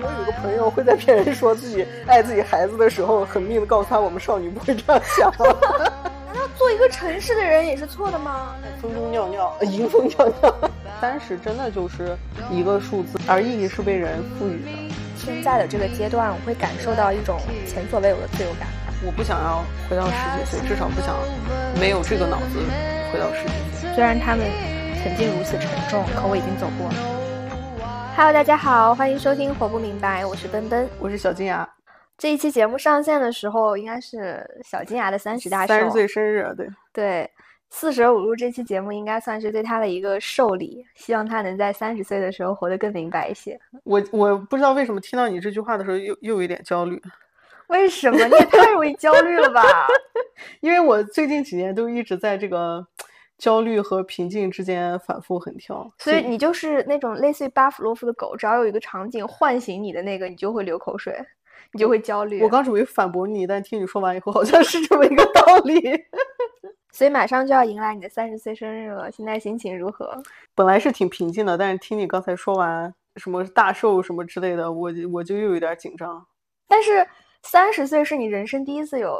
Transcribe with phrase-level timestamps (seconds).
[0.00, 5.32] 我有个朋友会在骗人说自己爱自己孩子的时候，狠命的告诉他我们少女不会这样想。
[5.38, 8.54] 难道做一个诚实的人也是错的吗？
[8.80, 10.54] 风中尿尿，迎风尿尿。
[11.00, 12.16] 三十真的就是
[12.50, 14.94] 一个数字，而意义是被人赋予的。
[15.16, 17.38] 现在的这个阶段，我会感受到一种
[17.68, 18.68] 前所未有的自由感。
[19.04, 21.16] 我不想要回到十几岁，至少不想
[21.78, 22.58] 没有这个脑子
[23.12, 23.94] 回到十几岁。
[23.94, 24.46] 虽然他们
[25.02, 27.11] 曾经如此沉重，可我已经走过了。
[28.14, 31.68] Hello，大家好，欢迎收听《活不明白》，我是奔奔，我是小金牙。
[32.18, 37.30] 这一期节目上线的时候，应该是小金牙的三十大寿，三十岁生日，对对。
[37.70, 43.58] 四舍五入，这期节目应该算是对他的一个寿礼，希望他能在三十岁的时候活得更明白一些。
[43.84, 47.00] 我我不知道为什么听到你这句话的时候，又又有点焦虑。
[47.68, 48.18] 为什么？
[48.26, 49.62] 你也太容易焦虑了吧？
[50.60, 52.86] 因为我最近几年都一直在这个
[53.42, 61.12] 焦虑和平静之间反复横跳，所以你就是那种类似于巴甫洛夫的狗，只要有一个场景唤醒你的那个，你就会流口水，
[61.72, 62.40] 你就会焦虑。
[62.40, 65.74] 我刚准备反驳你，但听你说完以后，好像是这么一个道理。
[66.94, 70.22] 所以马上就要迎来你的三十岁生日了，现在心情如何？
[70.54, 76.24] 本来是挺平静的，但是听你刚才说完什么大寿什么之类的，我我就又有点紧张。
[76.68, 77.04] 但是
[77.42, 79.18] 三十岁是你人生第一次有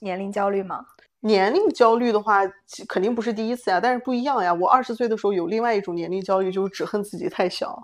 [0.00, 0.84] 年龄焦虑吗？
[1.20, 2.40] 年龄焦虑的话，
[2.88, 4.52] 肯定不是第一次呀，但是不一样呀。
[4.52, 7.78] 我二十岁的时候有另外一种年龄焦虑，就是只恨自己太小。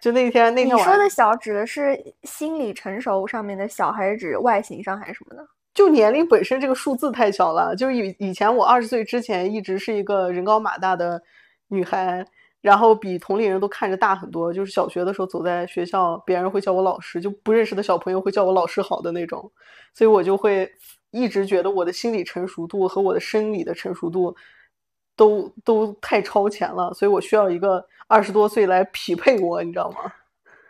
[0.00, 5.42] 就那天那天你说的小指的是心理成熟上面的小，还是指外形上还是什么呢？
[5.72, 11.20] 就年龄本身这个数字太小了，就是以以前我二十岁之前一直是一个人高马大的
[11.68, 12.24] 女孩，
[12.60, 14.52] 然后比同龄人都看着大很多。
[14.52, 19.50] 就是小学的时候走在学校，别人会叫我老师，就不认识的小朋友会叫我老师好的那种，
[19.92, 20.70] 所以我就会
[21.10, 24.34] 一直觉得我的心理成熟度和我的生理的成熟度
[25.16, 30.12] 都都太超前了，所以我需要一个二十多岁来匹配我，你知道吗？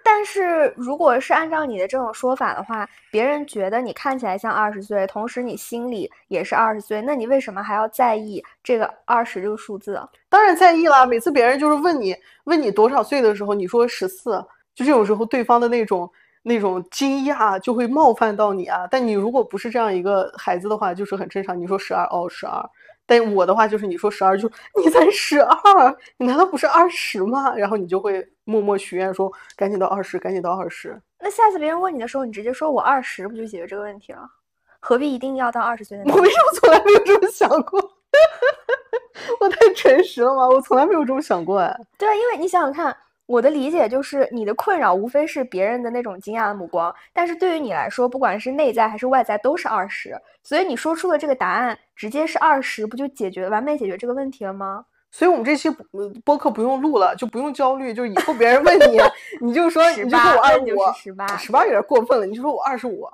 [0.09, 10.01] 但是，如果是按照你的这种说法的话，别人觉得你看起来像二十岁，同时你心里也是二十岁，那你为什么还要在意这个二十这个数字？
[10.29, 11.05] 当然在意啦。
[11.05, 14.42] 每次别人就是问你问你多少岁的时候，你说十四，
[14.77, 16.08] 就这种时候，对方的那种
[16.48, 18.86] 那种惊讶就会冒犯到你啊。
[18.89, 21.61] 但你如果不是这样一个孩子的话，就是很正常。
[21.61, 22.64] 你说十二，哦，十二。
[23.05, 24.48] 但我的话就是你说十二，就
[24.83, 27.52] 你才十二，你难道不是二十吗？
[27.57, 31.01] 然后你就会默默许愿说赶紧到二十，赶紧到二十。
[31.18, 34.20] 那下次别人问你的时候，你直接说我二十，不就解决这个问题了？
[34.80, 35.98] 何必一定要到二十岁？
[36.05, 37.80] 我为什么从来没有这么想过？
[39.40, 40.48] 我太诚实了吗？
[40.48, 41.77] 我从来没有这么想过哎。
[41.98, 42.96] 对啊，因为你想想看。
[43.27, 50.17] 我的理解就是，你的困扰无非是别人的那种惊讶的目光，但是对于你来说，不管是内在还是外在，都是二十。
[50.42, 54.85] 所以你说出的这个答案直接是二十，不就解决完美解决这个问题了吗？
[55.11, 55.69] 所以我们这期
[56.25, 59.01] 播客不用录了，就不用焦虑，就以后别人问你，
[59.41, 63.08] 你就说你就说我二十五，十八，十八有点过分了，你就说我二十五。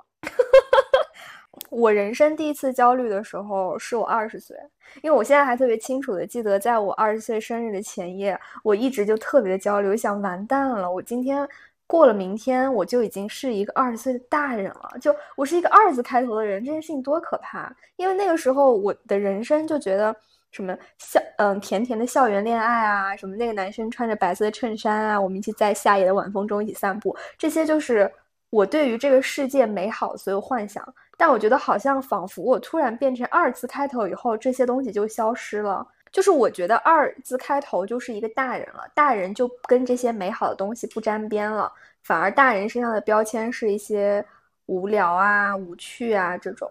[1.73, 4.55] 我人生第一次焦虑的时候是我二十岁，
[5.01, 11.47] 因为我现在还特别清楚的记得，在我二十岁生日的前夜，我一直就特别的焦虑，想完蛋了，我今天
[11.87, 17.75] 过了明天，我就已经是一个二十岁的大人了，就我是一个二字开头的人，这件事情多可怕！
[17.95, 20.15] 因为那个时候我的人生就觉得
[20.51, 28.11] 什么校嗯甜甜的校园恋爱啊，什么那个男生穿着白色的衬衫啊，我们一起在夏夜的晚风中一起散步，这些就是
[28.51, 30.83] 我对于这个世界美好所有幻想。
[31.17, 35.85] 但我觉得好像仿佛我突然变成二字开头以后，这些东西就消失了。
[36.11, 41.71] 就是我觉得二字开头就是一个大人了，大人就跟这些美好的东西不沾边了，
[42.03, 44.23] 反而大人身上的标签是一些
[44.67, 46.69] 无聊啊、无趣啊这种。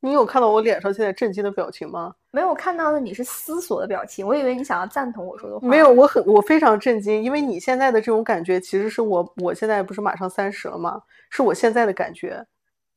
[0.00, 2.14] 你有看到我脸上现在震惊的表情吗？
[2.32, 4.26] 没有看到的，你是思索的表情。
[4.26, 5.68] 我以为你想要赞同我说的话。
[5.68, 11.00] 没有，我很我非常震惊，因为你现在的这种感觉，其实是我我现在不是马上三十了吗？
[11.28, 12.44] 是我现在的感觉。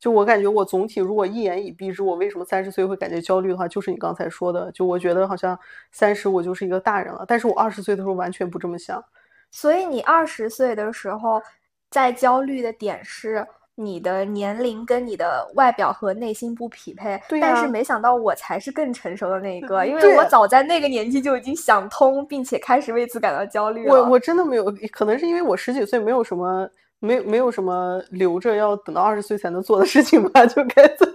[0.04, 4.70] 就我感觉，我总体如果一言以蔽之，我为什么三十岁会感觉焦虑的话，就是你刚才说的。
[4.74, 5.58] 就我觉得好像
[5.94, 9.02] 三十我就是一个大人了，但是我二十岁的时候完全不这么想。
[9.50, 11.42] 所以你二十岁的时候，
[11.90, 17.18] 在焦虑的点是你的年龄跟你的外表和内心不匹配。
[17.30, 23.94] 对但是没想到我才是更成熟的那一个，因为我早在那个年纪就已经想通，并且开始为此感到焦虑了。
[23.94, 26.70] 我我真的没有，可能是因为我十几岁没有什么。
[27.04, 30.46] 没没有什么留着要等到二十岁才能做的事情吧？
[30.48, 31.06] 就该做。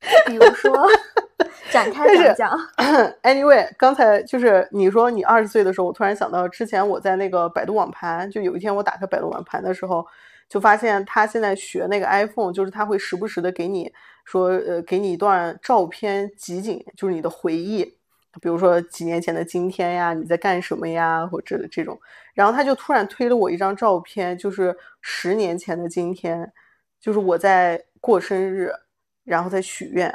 [0.26, 0.88] 比如说
[1.70, 2.58] 展开讲讲。
[3.22, 10.06] Anyway，刚才就是你说你二十岁的时候，我突然想到之前我在那个百度网盘，就有一天我打开百度网盘的时候，
[10.48, 13.92] 就发现他现在学那个 iPhone，就是他会时不时的给你
[14.24, 17.97] 说，呃，给你一段照片集锦，就是你的回忆。
[18.40, 21.98] 比如说几年前的今天呀，你在干什么呀，或者这种。
[22.34, 26.52] 然后他就突然推了我一张照片，就是十年前的今天，
[27.00, 28.70] 就是我在过生日，
[29.24, 30.12] 然后在许愿，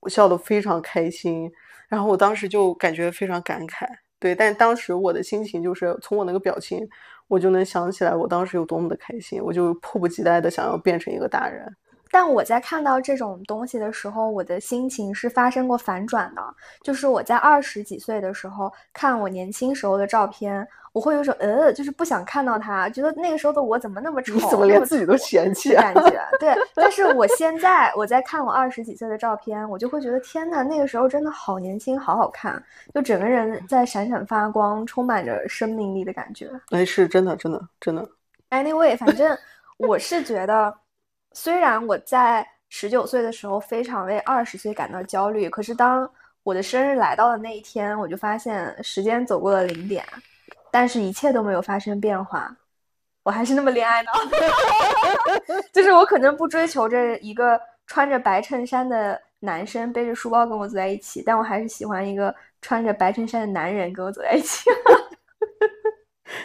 [0.00, 1.50] 我笑得非常开心。
[1.88, 3.88] 然后我当时就感觉非常感慨，
[4.18, 6.86] 对，但当时我的心情就是从我那个表情，
[7.28, 11.66] 我就能想起来我当时有多么的开心，我就迫不及待的想要变成一个大人。
[12.10, 16.42] 但我在看到这种东西的时候，我的心情是发生过反转的。
[16.82, 25.82] 就是我在二十几岁的时候看我年轻时候的照片，我会有种呃，就是不想看到他，觉得那个时候的我怎么那么丑，你怎么连自己都嫌弃啊？
[25.82, 26.54] 感觉对。
[26.74, 32.62] 但是我现在我在看我二十几岁的照片，我就会觉得天呐，那个时候真的好年轻，好好看，
[32.94, 36.50] 就整个人在闪闪发光，充满着生命力的感觉。
[36.70, 38.08] 哎，是真的，真的，真的。
[38.50, 39.36] Anyway，反正
[39.76, 40.74] 我是觉得。
[41.40, 46.10] 虽然我在十九岁的时候非常为二十岁感到焦虑，可是当
[46.42, 50.04] 我的生日来到的那一天，我就发现时间走过了零点，
[50.68, 52.52] 但是一切都没有发生变化，
[53.22, 54.10] 我还是那么恋爱脑。
[55.72, 64.68] 就是我可能不追求着一个穿着白衬衫的男生背着书包跟我走在一起，但我还是喜欢一个穿着白衬衫的男人跟我走在一起。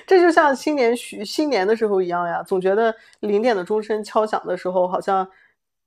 [0.05, 5.27] 这就像新年许新年的时候一样呀，总觉得零点的钟声敲响的时候，好像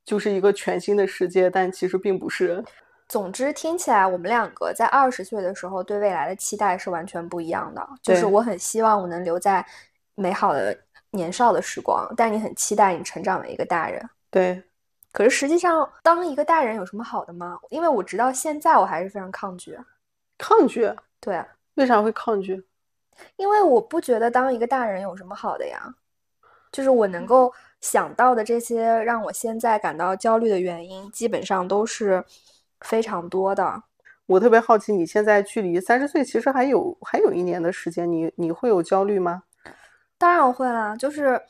[0.04, 2.64] 就是一个全新的世界，但其实并不是。
[3.08, 7.88] 总之，听起来我们两个在二十岁的时候对未来的期待是完全不一样的。
[8.02, 9.64] 就是我很希望我能留在
[10.16, 10.76] 美好的
[11.10, 14.02] 年少的时光，但你很期待你成长为一个大人。
[14.30, 14.62] 对。
[15.12, 17.58] 可是实际上，当一个大人有什么好的吗？
[17.70, 19.78] 因为我直到现在我还是非常抗拒。
[20.36, 20.92] 抗拒？
[21.20, 21.42] 对。
[21.76, 22.62] 为啥会抗拒？
[23.36, 25.94] 因为我不觉得当一个大人有什么好的呀，
[26.72, 32.24] 就是我能够想到的这些让我现在感到焦虑的原因，基本上都是
[32.80, 33.82] 非常多的。
[34.26, 39.42] 我特别好奇，你现在距离三十岁其实还有还有一年的时间，你你会有焦虑吗？
[40.18, 41.40] 当然会啦，就是。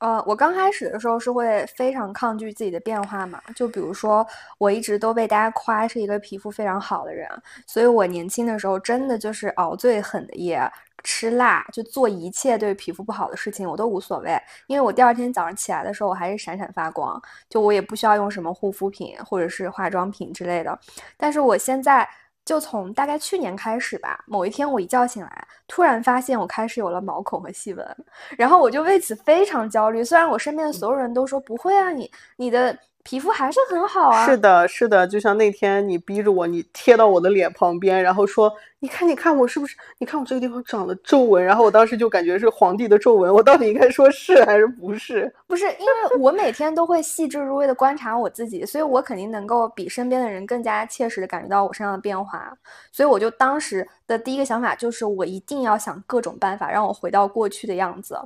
[0.00, 4.26] 呃，我刚开始的时候是会非常抗拒自己的变化嘛，就比如说
[4.58, 7.26] 我一直都被大家夸是一个皮肤非常好的人，
[7.66, 10.60] 所以我年轻的时候真的就是熬最狠的夜，
[11.04, 14.36] 吃辣，就做一切对皮肤不好的事情我都无所谓，
[14.66, 20.76] 因为我第二天早上起来的时候我还是闪闪发光，就我也不需要用什么护肤品或者是化妆品之类的，
[21.16, 22.08] 但是我现在。
[22.46, 27.96] 就从大概去年开始吧，某一天我一觉醒来，突然发现我开始有了毛孔和细纹，
[28.36, 30.04] 然后我就为此非常焦虑。
[30.04, 32.78] 虽然我身边的所有人都说不会啊，你你的。
[33.04, 34.24] 皮肤还是很好啊！
[34.24, 39.76] 是的，是的，就像那天你逼着我，你贴到我的脸旁边，然后说：“你看，你看我是不是？
[39.98, 45.30] 你看我这个地方长了皱纹。”然后我当时就感觉是皇帝的皱纹，我到底应该说是还是不是？
[45.46, 52.50] 不是，因为我每天都会细致入微的观察我自己，所以我肯定能够比身边的人更加切实的感觉到我身上的变化。
[52.90, 58.18] 所以我就当时的第一个想法就是，我一定要想各种办法让我回到过去的样子。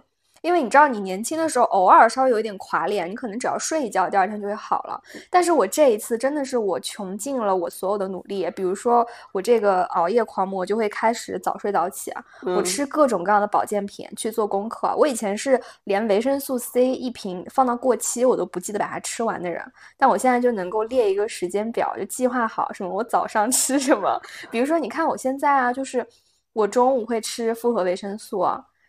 [0.43, 5.01] 因为你知道，你年轻的时候偶尔稍微有一点垮脸，你可能只要睡一觉，第二天就会好了。
[5.31, 14.95] 但是我这一次真的是我穷尽了我所有的努力，比如说我这个熬夜狂魔就会开始早睡早起啊，我吃各种各样的保健品去做功课。
[14.97, 19.65] 我以前是连维生素 C 一瓶放到过期我都不记得把它吃完的人，
[19.97, 24.21] 但我现在就能够列一个时间表，就计划好什么我早上吃什么。
[24.51, 26.07] 比如说你看我现在啊，就是
[26.53, 28.47] 我中午会吃复合维生素。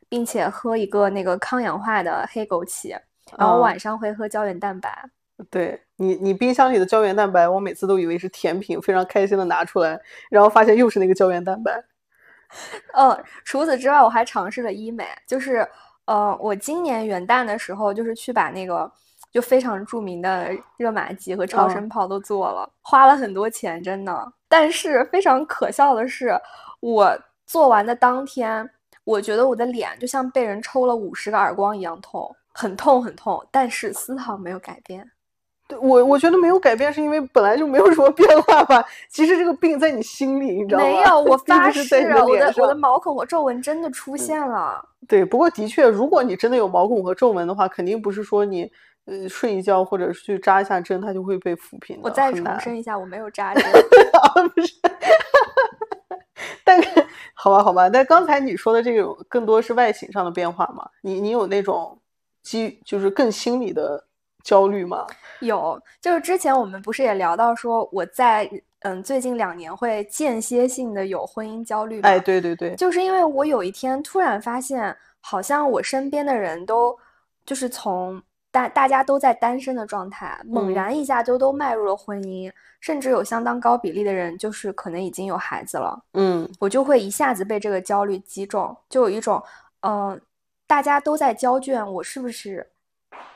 [0.10, 3.00] 并且喝一个那个抗氧化的黑枸杞，
[3.38, 5.10] 然后晚上会喝胶原蛋白。
[5.50, 9.98] 对你，你冰箱里的胶原蛋白，我每次都以为是甜品，非常开心的拿出来，
[10.30, 11.82] 然后发现又是那个胶原蛋白。
[12.94, 15.66] 嗯， 除此之外，我还尝试了医美，就是
[16.06, 18.92] 呃，我今年元旦的时候，就是去把那个
[19.32, 24.34] 就非常著名的热玛吉和超声炮都做了，花了很多钱，真的。
[24.50, 26.38] 但是非常可笑的是，
[26.82, 28.70] 我做完的当天。
[29.04, 35.10] 我觉得我的脸就像被人抽了五十个耳光一样痛，很痛很痛，但是丝毫没有改变。
[35.68, 38.84] 对我，我觉得没有改变，是因为本来就没有什么变化吧。
[39.08, 40.86] 其实这个病在你心里，你知道吗？
[40.86, 44.84] 没有，我 发誓，我的我的毛孔和皱纹真的出现了。
[45.08, 48.72] 对，不过的确，如果你真的有毛孔和皱纹的话，肯定不是说你
[49.06, 52.02] 呃睡一觉或者是去扎一下针，它就会被抚平的。
[52.04, 53.64] 我再重申一下，我没有扎针。
[54.56, 54.74] 不是。
[56.64, 56.90] 但是，
[57.34, 60.90] 好吧，好吧，但刚才你说的这种更多是外形上的变化嘛？
[61.02, 61.98] 你你有那种
[62.42, 64.04] 基就是更心理的
[64.44, 65.06] 焦虑吗？
[65.42, 68.50] 有，就是之前我们不是也聊到说，我在
[68.82, 72.10] 嗯最近两年会间歇性的有婚姻焦虑吗？
[72.10, 76.98] 哎，对对对，就是因为我有一天突然发现，好像我身边的人都
[77.46, 86.02] 就是从大大家都在单身的状态，猛然一下就都迈入了婚姻，甚至有相当高比例的人就是可能已经有孩子了。
[86.14, 89.42] 嗯，我就会一下子被这个焦虑击中，就有一种，
[89.82, 90.20] 嗯、
[90.66, 92.68] 大家都在交卷，我是不是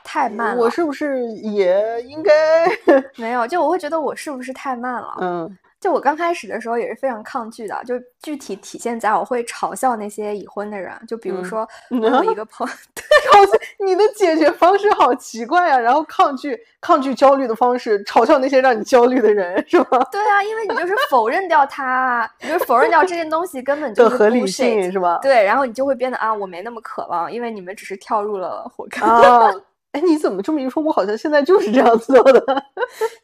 [0.02, 0.62] 太慢了？
[0.62, 2.66] 我是不是也应该？
[3.16, 5.16] 没有，就我会觉得我是不是太慢了？
[5.20, 12.72] 嗯就我刚开始的时候也是非常抗拒的，就具体体现在我会嘲笑那些已婚的人，就比如嗯说我有一个 朋友，
[13.30, 13.52] 嘲笑
[13.84, 15.78] 你的解决方式好奇怪啊！
[15.78, 20.02] 然后抗拒抗拒焦虑的方式，嘲笑那些让你焦虑的人，是吗？
[20.10, 25.18] 对啊，因为你就是否认掉他，你就是否认掉这件东西根本就是的合理性是吧？
[25.20, 29.06] 对，然后你就会变得啊，我没那么渴望，因为你们只是跳入了火坑。
[29.06, 29.52] 啊，
[29.94, 32.40] 哎，你怎么这么一说，我好像现在就是这样做的。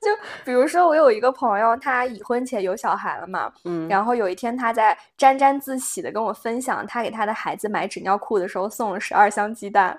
[0.01, 0.09] 就
[0.47, 9.99] 比如说，我有一个朋友，他已婚且有小孩了嘛，嗯然后有一天他在沾沾自喜的跟我分享，他给他的孩子买纸尿裤的时候送了十二箱鸡蛋，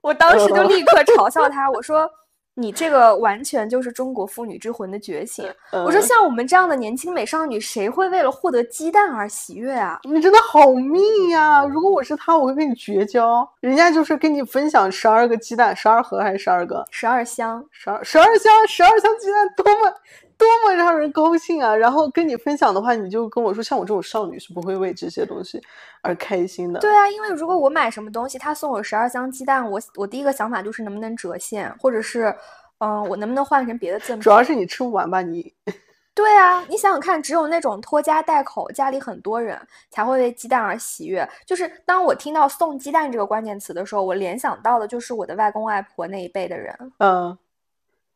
[0.00, 2.10] 我当时就立刻嘲笑他，我说。
[2.54, 5.44] 你这个完全就是中国妇女之魂的觉醒。
[5.70, 10.00] 我说，嗯像我们这样的年轻美少女，谁会为了获得鸡蛋而喜悦啊？
[10.04, 11.64] 你真的好密呀！
[11.64, 13.48] 如果我是他，我会跟你绝交。
[13.60, 16.84] 人家就是跟你分享十二个鸡蛋，十二盒还是十二个？
[16.90, 19.94] 十二箱，十二十二箱，十二箱鸡蛋，多么
[20.42, 21.74] 多么让人高兴啊！
[21.74, 25.62] 然后跟你分享的话，你就跟我说，像我这种少女是不会为这些东西
[26.02, 26.80] 而开心的。
[26.80, 32.34] 对啊，因为如果我买什么东西，他送我十二箱鸡蛋，我我第一个想法就是能不能折现，或者是，
[32.78, 34.30] 嗯、我能不能换成别的赠品主？
[34.30, 35.22] 要是你吃不完吧？
[35.22, 35.54] 你
[36.14, 39.58] 对啊，你想想看，只有那种拖家带口、家里很多人
[39.88, 41.26] 才会为鸡蛋而喜悦。
[41.46, 46.76] 就是当我听到“送鸡蛋”这个关键词的时候，我联想到的就是我的外公外婆那一辈的人。
[46.98, 47.38] 嗯，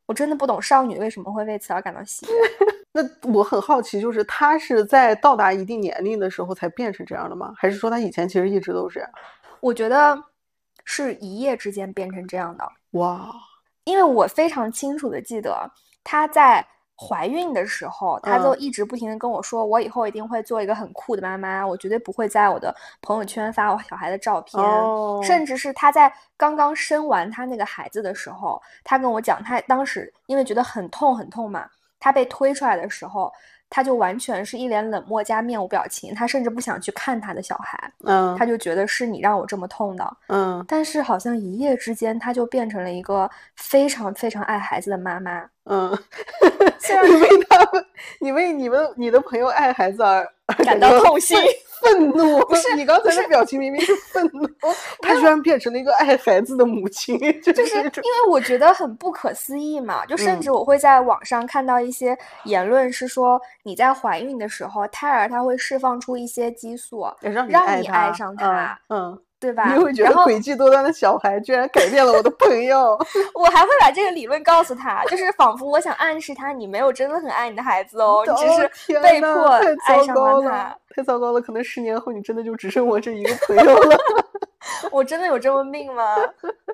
[0.06, 2.32] 我真的不懂少女为什么会为此而感到喜悦。
[2.92, 7.52] 那我很好奇，就是她是在到达一定年龄的时候才变成这样的吗？
[7.56, 9.10] 还是说她以前其实一直都是这样？
[9.60, 10.22] 我觉得
[10.84, 12.66] 是一夜之间变成这样的。
[12.92, 13.30] 哇，
[13.84, 15.70] 因为我非常清楚的记得
[16.02, 16.66] 她在
[16.98, 24.62] 怀孕的时候，她就嗯一直不停的跟我说，我以后一定会做一个很酷的妈妈，我绝对不会在我的朋友圈发我小孩的照片。
[24.62, 31.68] 哦，甚至是她在刚刚生完她那个孩子的时候，她跟我讲，她当时因为觉得很痛很痛嘛，
[32.00, 33.30] 她被推出来的时候，
[33.68, 40.16] 她就完全是一脸冷漠加面无表情，她甚至不想去看她的小孩，嗯她就觉得是你让我这么痛的。
[40.28, 45.46] 嗯但是好像一夜之间，她就变成了一个非常非常爱孩子的妈妈。
[45.68, 45.98] 嗯，
[46.78, 47.84] 虽然你为他们，
[48.20, 51.36] 你为你们你的朋友爱孩子而而感到痛心，
[51.82, 52.38] 愤怒。
[52.46, 54.48] 不是你刚才的表情明明是愤怒，
[55.02, 69.64] 他居然变成了一个爱孩子的母亲，就就是因为我觉得很不可思议嘛，就甚嗯至我会在网上看到一些言论是说，你在怀孕的时候，胎儿它会释放出一些激素，让你爱他你爱上他，嗯，对吧？
[69.68, 72.98] 嗯，你会觉得诡计多端的小孩居然改变了我的朋友。
[73.34, 81.40] 我还会把这个理论告诉他，就是仿佛我想暗示他，你没有真的很爱你的孩子哦，你只哦是被迫太爱上糟糕了他。，太糟糕了！
[81.40, 83.96] 可能十年后你真的就只剩我这一个朋友了。
[84.90, 86.02] 我真的有这么命吗？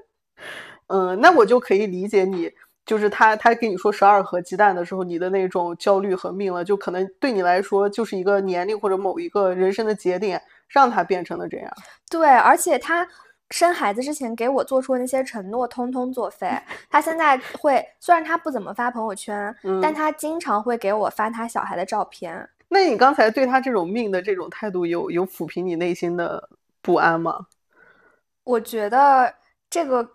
[0.87, 2.51] 嗯，那我就可以理解你，
[2.87, 10.41] 就是他他跟你说十二盒鸡蛋的时候，你的那种焦虑和命了，就可能对你来说就是一个年龄或者某一个人生的节点，
[10.73, 11.73] 让他变成了这样。
[12.11, 13.07] 对，而且他
[13.51, 16.51] 生孩子之前给我做出的那些承诺，通通作废。
[16.91, 22.49] 他现在会，虽然他不怎么发朋友圈，但嗯他经常会给我发他小孩的照片。
[22.69, 26.49] 那你刚才对他这种命的这种态度有，有抚平你内心的
[26.81, 27.47] 不安吗？
[28.45, 29.33] 我觉得
[29.69, 30.09] 这个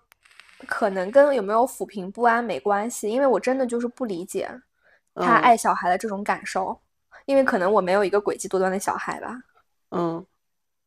[0.66, 4.50] 可能跟有没有抚平不安没关系，因为我真的就是不理解
[5.14, 6.78] 他嗯爱小孩的这种感受，
[7.26, 9.40] 因为可能我没有一个诡计多端的小孩吧。
[9.92, 10.26] 嗯，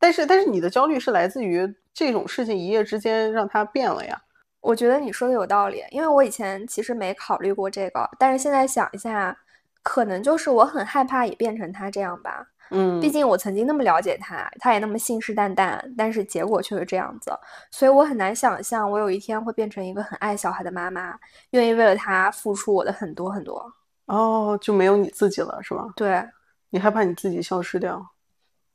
[0.01, 4.21] 但是但是你的焦虑是来自于这种事情一夜之间让他变了呀。
[4.61, 9.37] 我觉得你说的有道理，因为我以前其实没考虑过这个，但是现在想一下，
[9.83, 12.47] 可能就是我很害怕也变成他这样吧。
[12.73, 17.33] 嗯，毕竟我曾经那么了解他，他也那么信誓旦旦，但是结果却是这样子，
[17.71, 21.19] 所以我很难想象我有一天会变成一个很爱小孩的妈妈，
[21.51, 23.73] 愿意为了他付出我的很多很多。
[24.07, 25.85] 哦，就没有你自己了，是吧？
[25.97, 26.23] 对，
[26.69, 28.07] 你害怕你自己消失掉？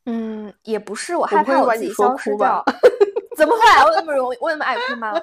[0.05, 2.73] 嗯，也不是，我我害怕我自己消失掉吧。
[3.35, 3.83] 怎么会啊？
[3.85, 5.13] 我那么容易，我那么爱哭吗？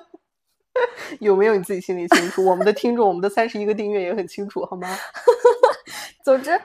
[1.20, 2.44] 有没有你自己心里清楚？
[2.44, 4.88] 我们的听众，我们的三十一个订阅也很清楚，好吗？
[6.24, 6.58] 总之，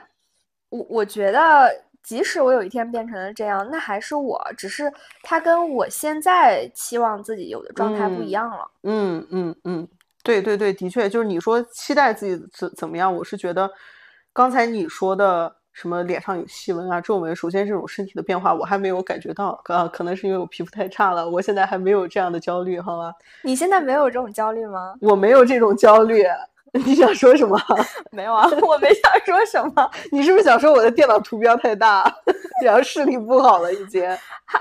[0.70, 1.70] 我我觉得，
[2.02, 8.70] 即使我有一天变成了这样，那还是我，只是他跟我现在期望自己有的状态不一嗯样了。
[8.82, 9.88] 嗯嗯嗯，
[10.22, 13.70] 对对对，的确，就是你说期待自己怎怎么样，我是觉得
[14.32, 23.14] 刚才你说的什么脸上有细纹啊、皱纹，首先这种身体的变化我还没有感觉到，啊，可能是因为我皮肤太差了，我现在还没有这样的焦虑，好吗？
[23.42, 24.96] 你现在没有这种焦虑吗？
[25.00, 26.24] 我没有这种焦虑。
[26.84, 27.58] 你想说什么？
[28.10, 29.90] 没有啊， 我没想说什么。
[30.12, 32.04] 你是不是想说我的电脑图标太大，
[32.64, 34.02] 然后视力不好了已经？
[34.44, 34.60] 还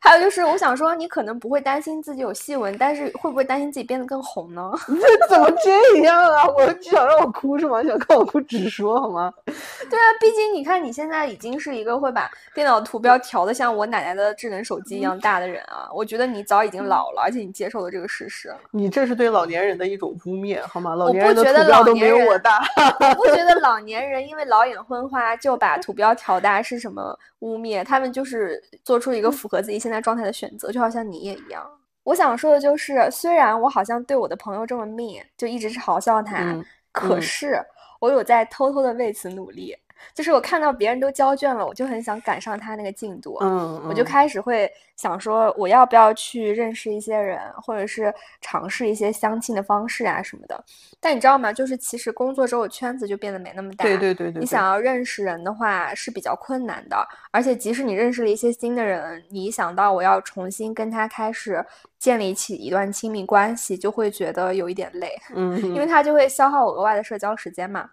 [0.00, 4.70] 还有就是，我想说，你可能不会担心自己有细纹，但是会不会担心自己变得更红呢？
[4.86, 6.46] 这怎么这样啊？
[6.46, 7.82] 我你想让我哭是吗？
[7.82, 9.32] 想看我哭直说好吗？
[9.44, 15.88] 对啊，毕竟你看你现在已经是一个会把电脑图标调的像我奶奶的智能手机一样大的人啊。
[15.92, 18.54] 我觉得你早已经老了，而且你接受了这个事实。
[18.70, 20.94] 你这是对老年人的一种污蔑好吗？
[20.94, 22.62] 老我年人的图不觉得标都没老年人有我大。
[23.00, 31.64] 我不觉得老年人因为老眼昏花就把图标调大是什么污蔑，他们就是做出一个符合自己现在状态的选择，就好像你也一样。
[32.04, 37.60] 我想说的就是，虽然我好像对我的朋友这么 mean，就一直是嘲笑他，嗯可嗯是
[37.98, 39.76] 我有在偷偷的为此努力。
[40.14, 43.36] 就是我看到别人都交卷了，我就很想赶上他那个进度。
[43.40, 50.64] 嗯，我就嗯开始会想说，我要不要去认识一些人，或者是尝试一些相亲的方式啊什么的。
[51.00, 51.52] 但你知道吗？
[51.52, 53.84] 就是其实工作之后圈子就变得没那么大。
[53.84, 56.96] 对对对对，对你想要认识人的话是比较困难的，
[57.30, 61.64] 而且即使你认识了一些新的人，你一想到我要重新跟他开始
[61.98, 67.90] 建立起一段亲密关系，就会觉得有一点累，嗯，因为他就会消耗我额外的社交时间嘛。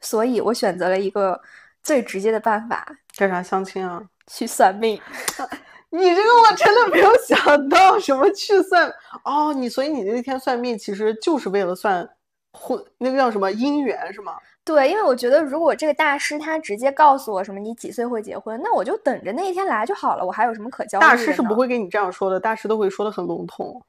[0.00, 1.40] 所以我选择了一个
[1.82, 2.86] 最直接的办法，
[3.16, 4.02] 干啥相亲啊？
[4.26, 5.00] 去算命。
[5.90, 8.92] 你这个我真的没有想到，什么去算
[9.24, 9.54] 哦？
[9.54, 12.06] 你所以你那天算命其实就是为了算
[12.52, 14.34] 婚，那个叫什么姻缘是吗？
[14.64, 23.82] 对，因为我觉得如果这个大师他直接告诉我什么你几岁会结婚，那我就等着那一天来就好了，我还有什么可焦虑大师是不会跟你这样说的，大师都会说的很笼统。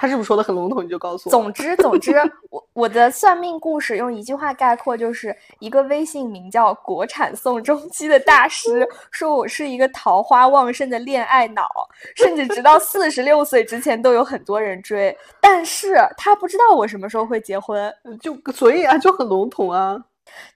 [0.00, 0.82] 他是不是说的很笼统？
[0.82, 1.30] 你就告诉我。
[1.30, 2.14] 总之，总之，
[2.48, 11.68] 我我的算命故事用一句话概括，就是一个微信名叫“国产宋仲基”的大师说我是一个桃花旺盛的恋爱脑，
[12.16, 17.92] 甚至直到四十六岁之前都有很多人追，但是他不知道我什么时候会结婚。
[18.22, 20.02] 就所以啊，就很笼统啊。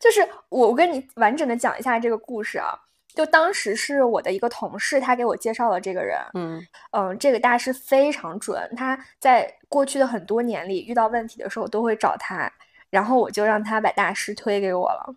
[0.01, 2.75] 就是我我跟你完整的讲一下这个故事啊。
[3.15, 12.51] 就当时是我的一个同事，他给我介绍了这个人，嗯嗯，这个大师非常准，他在过去的很多年里遇到问题的时候都会找他，
[12.91, 15.15] 然后我就让他把大师推给我了。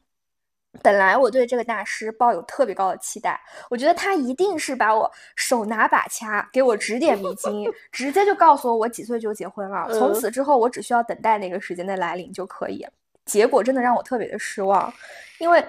[0.84, 12.86] 本来我对这个大师抱有特别高的期待，我觉得他一定是把我手拿把掐，给我指点迷津，直接就告诉我我几岁就结婚了，从嗯此之后我只需要等待那个时间的来临就可以。
[13.26, 14.94] 结果真的让我特别的失望，
[15.40, 15.64] 因为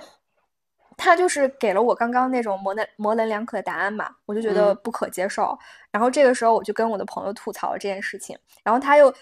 [0.99, 5.59] 他就是给了我刚刚那种模棱模棱两可的答案嘛，我就觉得嗯不可接受。
[5.91, 9.15] 然后这个时候我就跟我的朋友吐槽了这件事情，然后他又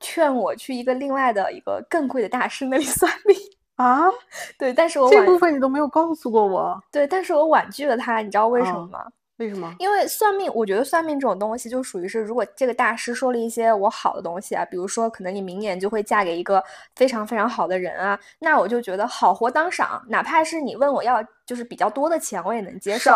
[0.00, 3.36] 劝我去一个另外的一个更贵的大师那里 算命。
[3.76, 4.02] 啊，
[4.58, 9.06] 对，但是我婉这部分你都没有告诉过我，对，但是我婉拒了他，你知道为什么哦吗？
[9.42, 9.74] 为什么？
[9.78, 16.62] 因为算命，我觉得算命这种东西就属于是，如果这个大师说了一些我好的东西啊，比如说可能你明年就会嫁给一个
[16.94, 23.12] 非常非常好的人啊，那我就觉得好活当赏，哪怕是你问我要就是比较多的钱，我也能接受。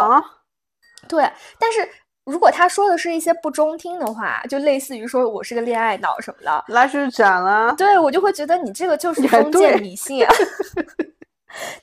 [1.09, 1.89] 对，但是
[2.25, 7.75] 如果他说的是一些不中听的话，就类似于说我是个恋爱脑什么的，拉去斩了。
[7.79, 10.27] 对我就会觉得你这个就是封建迷信。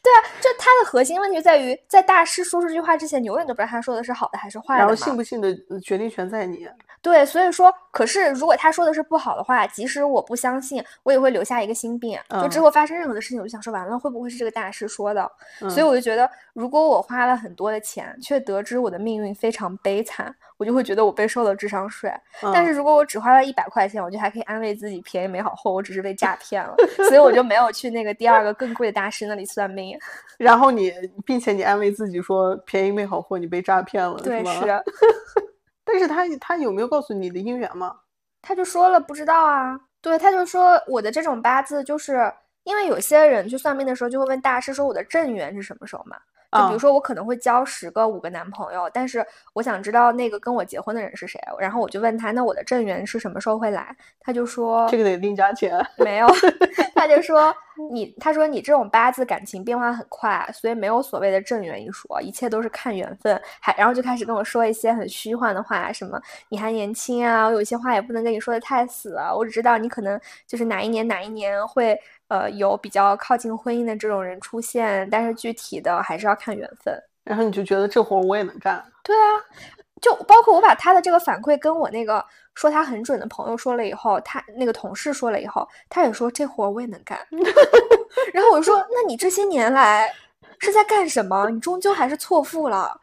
[0.01, 4.95] 对啊，就他的核心问题在于，在大师说出这句话之前，你永远都不知道他说的是好的还是坏的然后。
[4.95, 6.67] 信不信的呃决定权在你。
[7.01, 12.17] 对，所以说，可是如果他说的是不好的话，即使我不相信，我也会留下一个心病。
[12.41, 15.29] 就之嗯后发生任何的事情，我就想说，完了会不会是这个大师说的？
[15.59, 20.33] 所以嗯我就觉得，如果我花了很多的钱，却得知我的命运非常悲惨，
[20.63, 22.09] 我就会觉得我被收了智商税。
[22.41, 26.73] 但嗯是如果我只花了一百块钱，我就还可以安慰自己便宜没好货，我只是被诈骗了，
[27.09, 29.99] 所以我就没有去那个第二个更贵的大师那里算命。
[30.39, 30.93] 然后你，
[31.25, 34.53] 并且你安慰自己说便宜没好货，你被诈骗了，对，吗？
[34.53, 34.83] 是。
[35.83, 37.93] 但是他他有没有告诉你的姻缘吗？
[38.41, 42.31] 他就说了不知道啊，对，他就说我的这种八字就是
[42.63, 46.15] 因为有些人去算命的时候就会问大师说我的正缘是什么时候嘛，
[46.53, 55.83] 就比如啊说我可能会交十个五个男朋友，但是我想知道那个跟我结婚的人是谁，然后我就问他那我的正缘是什么时候会来，他就说这个得另加钱。
[55.97, 56.27] 没有，
[56.95, 57.53] 他就说
[57.91, 63.41] 你，他说你这种八字感情变化很快，所以没有所谓的正缘一说，一切都是看缘分。
[63.59, 76.93] 还然后就开始跟我说一些很虚幻的话，什么你还年轻啊，我有些话也不能跟你说的太死啊，我只知道你可能就是哪一年哪一年会呃有比较靠近婚姻的这种人出现，但是具体的还是要看缘分。
[77.23, 78.83] 然后你就觉得这活儿我也能干。
[79.03, 79.29] 对啊，
[80.03, 82.23] 就包括我把他的这个反馈跟我那个
[82.55, 87.17] 说他很准的朋友说了以后，他那个同事说了以后，他也说这活我也能干。
[88.33, 90.13] 然后我就说，那你这些年来
[90.59, 91.49] 是在干什么？
[91.49, 92.99] 你终究还是错付了。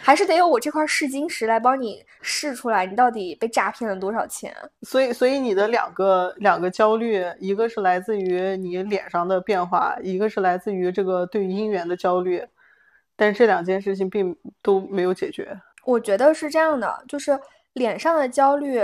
[0.00, 4.56] 还是得有我这块试金石来帮你试出来，你到底被诈骗了多少钱？
[4.80, 12.42] 所以，所以你的两个两个焦虑，一个是来自于你脸上的变化，一个是来自于这个对姻缘的焦虑，
[13.14, 15.60] 但是这两件事情并都没有解决。
[15.88, 17.40] 我觉得是这样的，就是
[17.72, 18.78] 脸上的焦虑，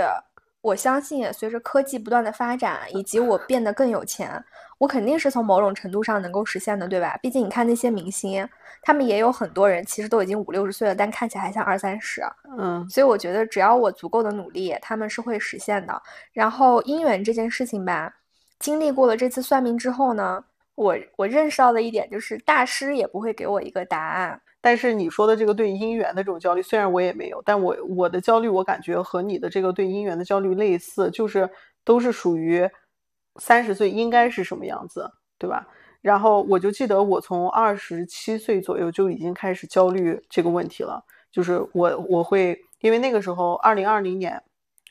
[0.61, 4.43] 我相信也随着科技不断的发展，以及我变得更有钱。
[4.79, 7.15] 我肯定是从某种程度上能够实现的，对吧？
[7.21, 8.49] 毕竟你看那些明星，
[8.81, 12.23] 他们也有很多人其实都已经五六十岁了，但看起来还像二三十。
[12.57, 16.01] 嗯，所以我觉得只要我足够的努力，他们是会实现的。
[16.33, 18.11] 然后姻缘这件事情吧，
[18.57, 24.41] 经历过了这次算命之后呢，我我认识到的一点就是，大师也不会给我一个答案。
[24.65, 31.47] 但是你说的这个对姻缘的这种焦虑，虽然我也没有，但我我的焦虑，我感觉和你的这个对姻缘的焦虑类似，就是
[31.83, 32.67] 都是属于。
[33.37, 35.67] 三十岁应该是什么样子，对吧？
[36.01, 44.41] 然后我就记得我从二十七岁左右就已经开始焦虑这个问题了，就是我我会因为那个时候二零二零年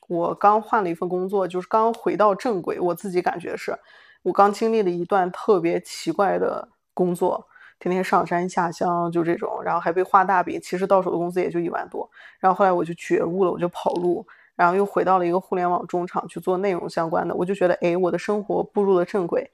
[0.09, 3.75] 我刚换了一份工作，就是刚回到正轨，我自己感觉是
[4.23, 7.47] 我刚经历了一段特别奇怪的工作，
[7.79, 12.09] 天天上山下乡就这种，然后还被画大饼，其实到手的工资也就一万多。
[12.39, 14.27] 然后后来我就觉悟了，我就跑路。
[14.57, 19.51] 然后又回到了一个互联网中厂去做内容相关的，我就觉得，哎，我的生活步入了正轨。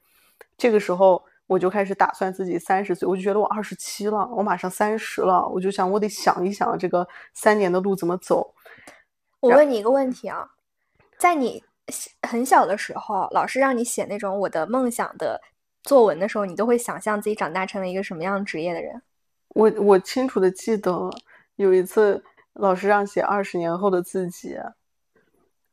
[0.58, 8.54] 这个时候，我就开始打算自己三十岁，我就觉得我二十七了，我马上三十了，我就想，我得想一想这个三年的路怎么走。
[9.40, 10.46] 我问你一个问题啊，
[11.16, 11.64] 在你
[12.28, 15.40] 很小的时候，老师让你写那种我的梦想的
[15.82, 19.00] 作文的时候，你都会想象自己长大成了一个什么样职业的人？
[19.48, 21.10] 我我清楚的记得
[21.56, 22.22] 有一次，
[22.54, 24.56] 老师让写二十年后的自己。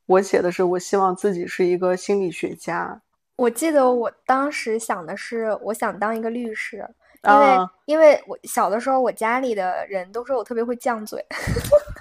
[0.05, 3.01] 我写的是，我希望自己是一个心理学家。
[3.35, 6.87] 我记得我当时想的是，我想当一个律师，
[7.23, 11.23] 因为因为我小的时候，我家里的人都说我特别会犟嘴，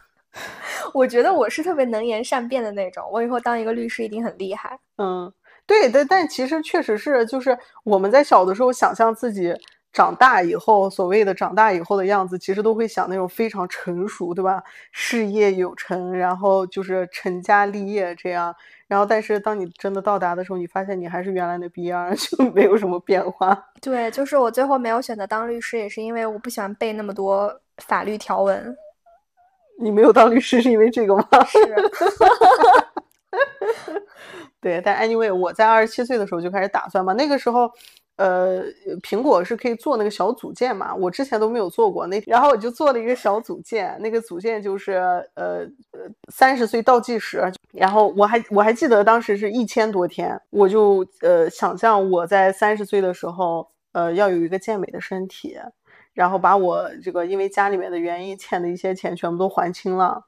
[0.94, 3.06] 我觉得我是特别能言善辩的那种。
[3.10, 4.78] 我以后当一个律师一定很厉害。
[4.96, 5.30] 嗯，
[5.66, 9.54] 对，但但其实确实是，就是我们在小的时候想象自己。
[9.92, 14.62] 长大以后，所谓的长大以后的样子，其实都会想那种非常成熟，对吧？
[14.92, 18.54] 事业有成，然后就是成家立业这样。
[18.88, 23.58] 然后，但是当你真的到达的时候，你发现你还是原来的逼样， 就没有什么变化。
[23.80, 28.76] 对，就是我最后没有选择当律师，也是因为我不喜欢背那么多法律条文。
[29.80, 31.26] 你没有当律师是因为这个吗？
[31.46, 31.58] 是。
[34.60, 37.70] 对，但 anyway，我在二十七岁的时候就开始打算嘛，那个时候。
[38.18, 38.64] 呃，
[39.02, 40.94] 苹果是可以做那个小组件嘛？
[40.94, 44.92] 我之前都没有做过那，然后我就做了一个小组件，那个组件就是
[45.34, 45.58] 呃
[45.90, 47.42] 呃三十岁倒计时，
[47.74, 55.54] 然后我还我还记得当时是一千多天，我就呃想象我在三十岁的时候，呃要有一个健美的身体，
[56.14, 60.24] 然后把我这个因为家里面的原因欠的一些钱全部都还清了，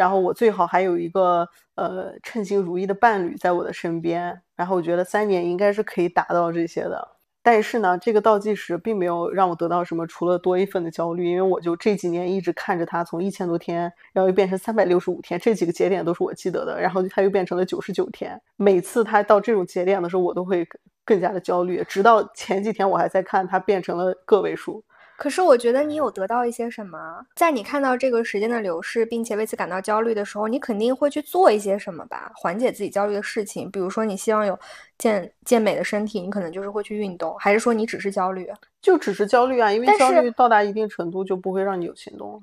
[0.00, 7.06] 然后我最好还有一个呃称心如意的伴侣在我的身边，然后我觉得三年应该是可以达到这些的。
[7.42, 18.40] 但是呢，这个倒计时并没有让我得到什么，除了多一份的焦虑，因为我就这几年一直看着它从一千多天，然后又变成三百六十五天，这几个节点都是我记得的，然后它又变成了九十九天。
[18.56, 20.66] 每次它到这种节点的时候，我都会
[21.04, 24.82] 更加的焦虑，直到前几天我还在看它变成了个位数。
[25.20, 33.70] 可是我觉得你有得到一些什么，在你看到这个时间的流逝，并且为此感到焦虑的时候，你肯定会去做一些什么吧，缓解自己焦虑的事情。
[33.70, 34.58] 比如说，你希望有
[34.96, 38.50] 健健美的身体，你可能就是会去运动，还是说你只是焦虑？
[38.80, 42.40] 就只是焦虑啊，因为焦虑到达一定程度就不会让你有行动了。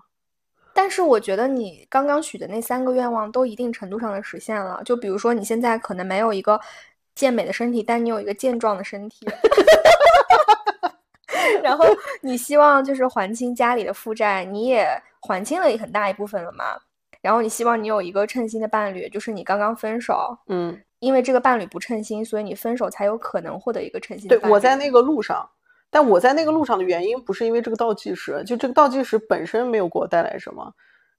[0.72, 4.80] 但是我觉得你刚刚许的那三个愿望都一定程度上的实现了。
[4.86, 6.62] 就比如说，你现在可能没有一个
[7.16, 9.26] 健美的身体，但你有一个健壮的身体。
[11.64, 11.86] 然后
[12.22, 14.88] 你希望就是还清家里的负债，你也
[15.22, 16.66] 还清了很大一部分了嘛。
[17.22, 24.30] 然后你希望你有一个称心的伴侣，就是你刚刚分手，嗯，因为这个伴侣不称心，所以你分手才有可能获得一个称心。
[24.30, 25.50] 对，我在那个路上，
[25.90, 30.72] 但我在那个路上的原因不是因为这个倒计时，就这个倒计时本身没有给我带来什么，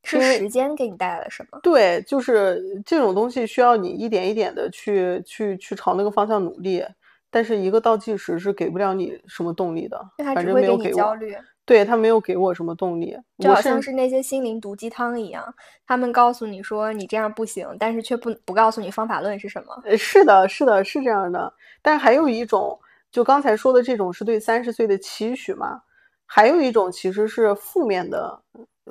[0.05, 1.59] 是时间给你带来了什么？
[1.63, 6.83] 对，就是这种东西需要你一点一点的去去去朝那个方向努力。
[7.31, 10.01] 但是一个倒计时是给不了你什么动力的，
[10.35, 11.17] 反正没有给我。
[11.65, 15.55] 对他没有给我什么动力，就好像是那些心灵毒鸡汤一样，
[15.87, 19.83] 他们告诉你说你这样不行，但是却不不告诉你方法论是什么。
[19.85, 21.53] 呃，是的，是的，是这样的。
[21.83, 22.81] 但是还有一种，
[23.13, 25.83] 就刚才说的这种是对三十岁的期许嘛？
[26.25, 28.43] 还有一种其实是负面的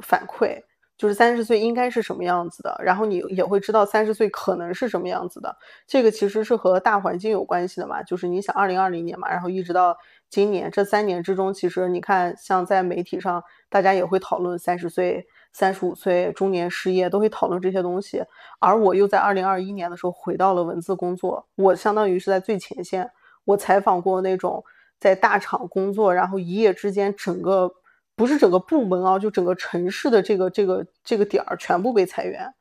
[0.04, 0.62] 反馈，
[0.98, 5.56] 就是三十岁应该是什么样子的，然后你也会知道三十岁可能是什么样子的。
[5.86, 9.96] 这个其实是和大环境有关系的嘛，就是你想二零二零年嘛，然后一直到
[10.30, 18.24] 今年这三年之中，其实你看像在媒体上，大家也会讨论三十岁、三十五岁中年失业，都会讨论这些东西。
[18.60, 23.12] 而我又在二零二一年的时候回到了文字工作，我相当于是在最前线，
[23.46, 24.64] 我采访过那种
[25.00, 27.72] 在大厂工作，然后一夜之间整个。
[28.18, 32.52] 不是整个部门啊，就整个城市的这个这个这个点儿全部被裁员，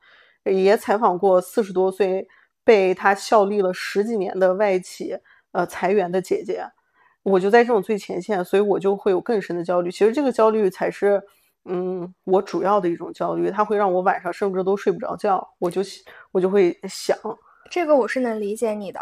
[0.45, 2.27] 也采访过四十多岁
[2.63, 5.17] 被他效力了十几年的外企
[5.53, 6.63] 呃裁员的姐姐，
[7.23, 9.89] 我就在这种最前线，所以我就会有更深的焦虑。
[9.89, 11.19] 其实这个焦虑才是
[11.65, 15.81] 嗯我主要的一种焦虑，它会让我晚上甚至都睡不着觉，我就
[16.31, 17.17] 我就会想，
[17.71, 18.99] 这个我是能理解你的。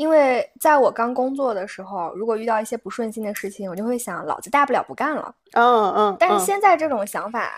[0.00, 5.34] 因为在我刚工作的时候，如果遇到一些不顺心的事情，我就会想，老子大不了不干了。
[5.52, 6.16] 嗯嗯。
[6.18, 7.52] 但是现在这种想法，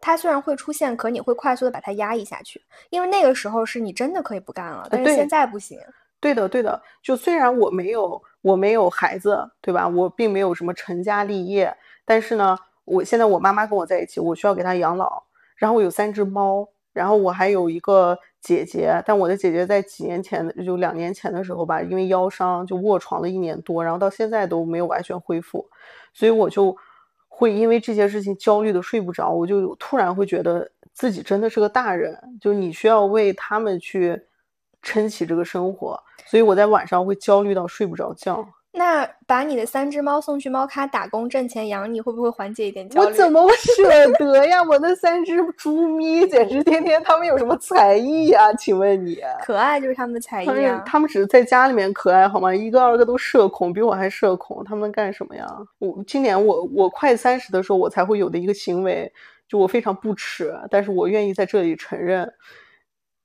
[0.00, 5.78] 它虽然会出现，可你会快速的把它压抑下去，因为那个时候是你真的可以不干了，但是现在不行。
[6.18, 6.82] 对的，对的。
[7.00, 9.86] 就虽然我没有我没有孩子，对吧？
[9.86, 11.72] 我并没有什么成家立业，
[12.04, 15.22] 但是呢，我现在我妈妈跟我在一起，我需要给她养老，
[15.54, 16.68] 然后我有三只猫。
[16.92, 25.66] 然后我还有一个姐姐，但我的姐姐在几年前，就两年前的时候吧，因为腰伤就卧床了一年多，然后到现在都没有完全恢复，
[26.12, 26.76] 所以我就
[27.26, 34.20] 会因为这些事情焦虑的睡不着，我就突然会觉得自己真的是个大人，就你需要为他们去
[34.82, 38.46] 撑起这个生活，所以我在晚上会焦虑到睡不着觉。
[38.76, 43.06] 那把你的三只猫送去猫咖打工挣钱养你，会不会缓解一点焦虑？
[43.06, 44.60] 我怎么舍得呀？
[44.64, 48.52] 我那三只猪咪简直天天，他们有什么才艺呀？
[48.54, 49.20] 请问你？
[49.44, 50.82] 可爱就是他们的才艺啊！
[50.84, 52.52] 他们只是在家里面可爱好吗？
[52.52, 55.46] 一个二个都社恐，比我还社恐，他们干什么呀？
[55.78, 59.12] 我今年我我快三十的时候，我才会有的一个行为，
[59.48, 62.28] 就我非常不耻，但是我愿意在这里承认，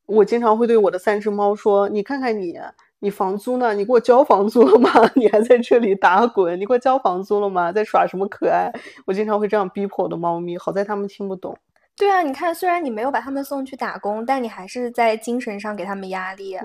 [0.05, 2.59] 我经常会对我的三只猫说：“你看看你。”
[2.99, 3.73] 你房租呢？
[3.73, 4.91] 你给我交房租了吗？
[5.15, 6.59] 你还在这里打滚？
[6.59, 7.71] 你给我交房租了吗？
[7.71, 8.71] 在耍什么可爱？
[9.05, 11.57] 我经常会这样逼迫我的猫咪，好在它们听不懂。
[11.97, 16.57] 对啊，你看，虽然你没有把它们送去打工，但你还是在精神上给它们压力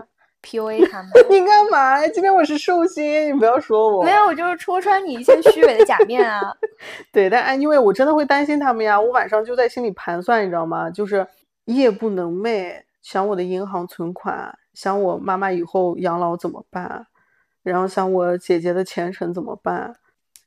[0.42, 1.10] ，PUA 它们。
[1.30, 2.08] 你干嘛呀？
[2.08, 4.04] 今天我是寿星，你不要说我。
[4.04, 6.40] 没有，我就是戳穿你一些虚伪的假面啊。
[7.12, 10.90] 对，但因为我真的会担心它们呀，我晚上就在心里盘算，你知道吗？
[10.90, 11.26] 就是
[11.66, 14.56] 夜不能寐，想我的银行存款。
[14.74, 17.06] 想我妈妈以后养老怎么办？
[17.62, 19.96] 然后想我姐姐的前程怎么办？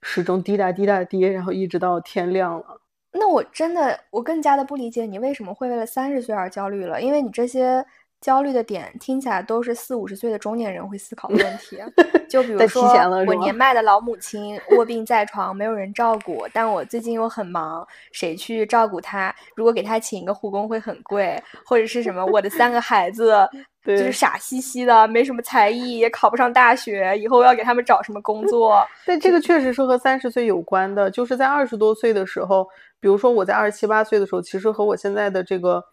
[0.04, 2.82] 始终滴答滴答滴，然后一直到天亮了。
[3.14, 7.84] 那我真的，我更加的不理解你为什么会为了三十岁而焦虑了，因为你这些。
[8.20, 11.78] 焦虑的点听起来都是四五十岁的中年人会思考的问题，
[12.28, 12.84] 就比如说
[13.28, 19.34] 我年迈的老母亲卧病在床，没有人照顾，但我最近又很忙，谁去照顾她？
[19.56, 22.26] 如果给她请一个护工会很贵，或者是什么？
[22.26, 23.48] 我的三个孩子
[23.86, 28.84] 就是傻兮兮的，没什么才艺，也考不上大学，以后要给他们找什么工作？
[29.06, 32.68] 对，这个确实是和三十岁有关的，就是在二十多岁的时候，
[33.00, 35.84] 比如说我在二十七八岁的时候，其实和我现在的这个。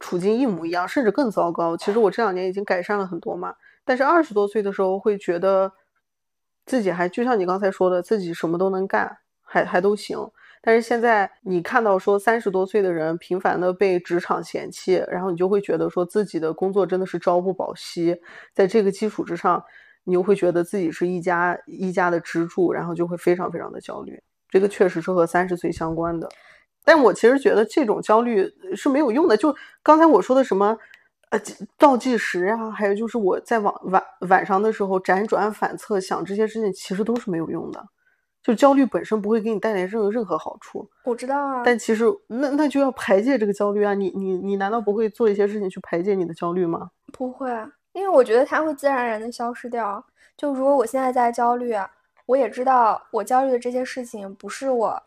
[0.00, 1.76] 处境一模一样，甚至更糟糕。
[1.76, 3.54] 其实我这两年已经改善了很多嘛。
[3.84, 5.72] 但是二十多岁的时候会觉得
[6.66, 10.18] 自己还就像你刚才说的，自己什么都能干，还还都行。
[10.64, 18.16] 但是现在你看到说三十多岁的人频繁的被职场嫌弃，然后你就会觉得说自己的工作真的是朝不保夕。
[18.54, 19.64] 在这个基础之上，
[20.04, 24.22] 你又会觉得自己是一家一家的支柱，然后就会非常非常的焦虑。
[24.48, 26.28] 这个确实是和三十岁相关的。
[26.84, 29.36] 但我其实觉得这种焦虑是没有用的。
[29.36, 30.76] 就刚才我说的什么，
[31.30, 31.40] 呃，
[31.78, 37.84] 倒计时啊，还有就是我在晚晚晚上的时候辗转反侧想这些事情，其实都是没有用的。
[38.42, 40.90] 就焦虑本身不会给你带来任何任何好处。
[41.04, 41.62] 我知道啊。
[41.64, 43.94] 但其实那那就要排解这个焦虑啊！
[43.94, 46.90] 你你你难道不会做一些事情去排解你的焦虑吗？
[47.12, 47.48] 不会，
[47.92, 50.04] 因为我觉得它会自然而然的消失掉。
[50.36, 51.72] 就如果我现在在焦虑，
[52.26, 55.00] 我也知道我焦虑的这些事情不是我。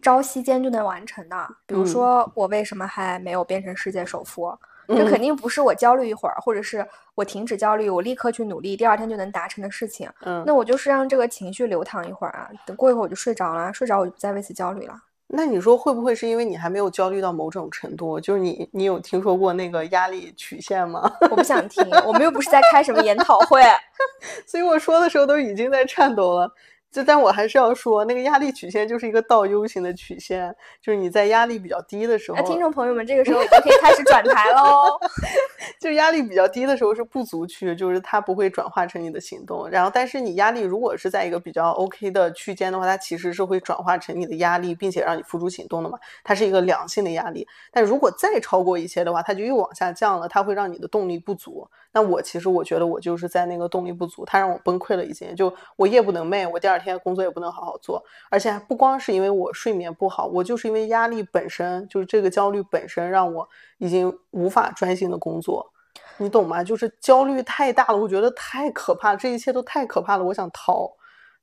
[0.00, 4.52] 朝夕间就能完成的，比如说我为什么还没有变成世界首富？
[4.88, 6.84] 这肯定不是我焦虑一会儿，或者是
[7.14, 10.10] 我停止焦虑，我立刻去努力，第二天就能达成的事情。
[10.22, 14.94] 嗯，那我就是让这个情绪流淌一会儿啊，等过一会儿我就睡着了，睡着我就不再为此焦虑了。
[15.28, 18.18] 那你说会不会是因为你还没有焦虑到某种程度？
[18.18, 21.08] 就是你，你有听说过那个压力曲线吗？
[21.30, 23.62] 我不想听，我们又不是在开什么研讨会，
[24.44, 26.52] 所以我说的时候都已经在颤抖了。
[26.90, 34.98] 就但我还是要说，那个压力曲线就是一个倒 U 型的曲线，就是你在压力比较低的时候，听众朋友们，这个时候可以开始转台喽。
[35.78, 39.68] 就压力比较低的时候是不足区，就是它不会转化成你的行动。
[39.70, 45.98] 然后，但是你压力如果是在一个比较 OK 的区间的话，它其实是会转化成你的压力，并且让你付诸行动的嘛。
[46.24, 47.46] 它是一个良性的压力。
[47.70, 51.66] 但如果再超过一些的话，它就又往下降了，它会让你的动力不足。
[51.92, 55.34] 那我其实我觉得我就是在那个动力不足，它让我崩溃了已经。
[55.34, 65.70] 就我夜不能寐，我第二天工作也不能好好做，而且还不光是因为我睡眠不好，我就是因为压力本身，就是这个焦虑本身让我已经无法专心的工作，
[66.18, 66.64] 你懂吗？
[66.64, 70.90] 就是焦虑太大了，我觉得太可怕，这一切都太可怕了，我想逃，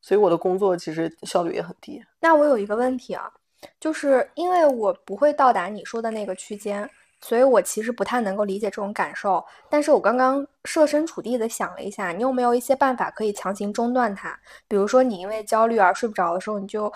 [0.01, 2.03] 所以我的工作其实效率也很低。
[2.19, 3.31] 那我有一个问题啊，
[3.79, 6.89] 就是因为我不会到达你说的那个区间。
[7.19, 14.39] 所以我其实不太能够理解这种感受，但是我刚刚设身处地的想了一下，你有没有一些办法可以强行中断它？
[14.67, 16.91] 比如说你因为焦虑而睡不着的时候，你就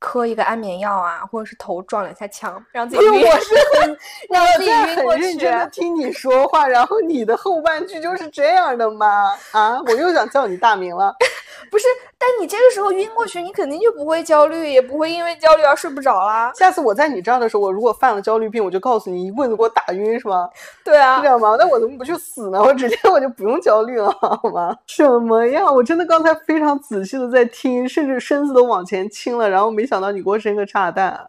[0.00, 3.12] 磕一个安眠药啊，或者是头撞两下墙，让自己晕。
[3.12, 3.98] 我是很，
[4.30, 5.20] 让自己晕过去。
[5.22, 9.32] 很认真的听你说话，然后你的后半句就是这样的吗？
[9.52, 11.14] 啊，我又想叫你大名了。
[11.70, 11.84] 不是，
[12.18, 16.50] 但你这个时候晕过去，你肯定就不会焦虑，也不会因为焦虑而睡不着啦。
[16.54, 20.48] 下次我在你这儿的时候，我如果犯了焦虑病，我就告诉你，一棍子给我打晕，是吗？
[20.82, 21.56] 对啊，是这样吗？
[21.58, 22.60] 那我怎么不去死呢？
[22.60, 24.74] 我直接我就不用焦虑了，好吗？
[24.86, 25.70] 什么呀？
[25.70, 31.28] 我真的刚才非常仔细的在听，甚至身子都往前倾了，然后没想到你给我生个炸弹，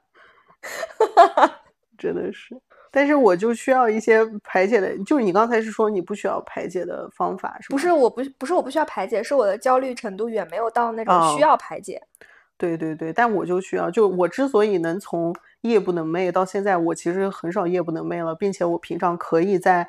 [1.97, 2.55] 真的是。
[2.91, 7.91] 但是我就需要一些排解的，就是你刚才是说你不需要排解的方法，是不是？
[7.91, 11.99] 我不不是我不需要排解，是我的焦虑程度远没有到那种需要排解。
[12.57, 19.87] 对对对，但我就需要，就我之所以能从夜不能寐到现在，我其实很少夜不能寐了，并且我平常可以在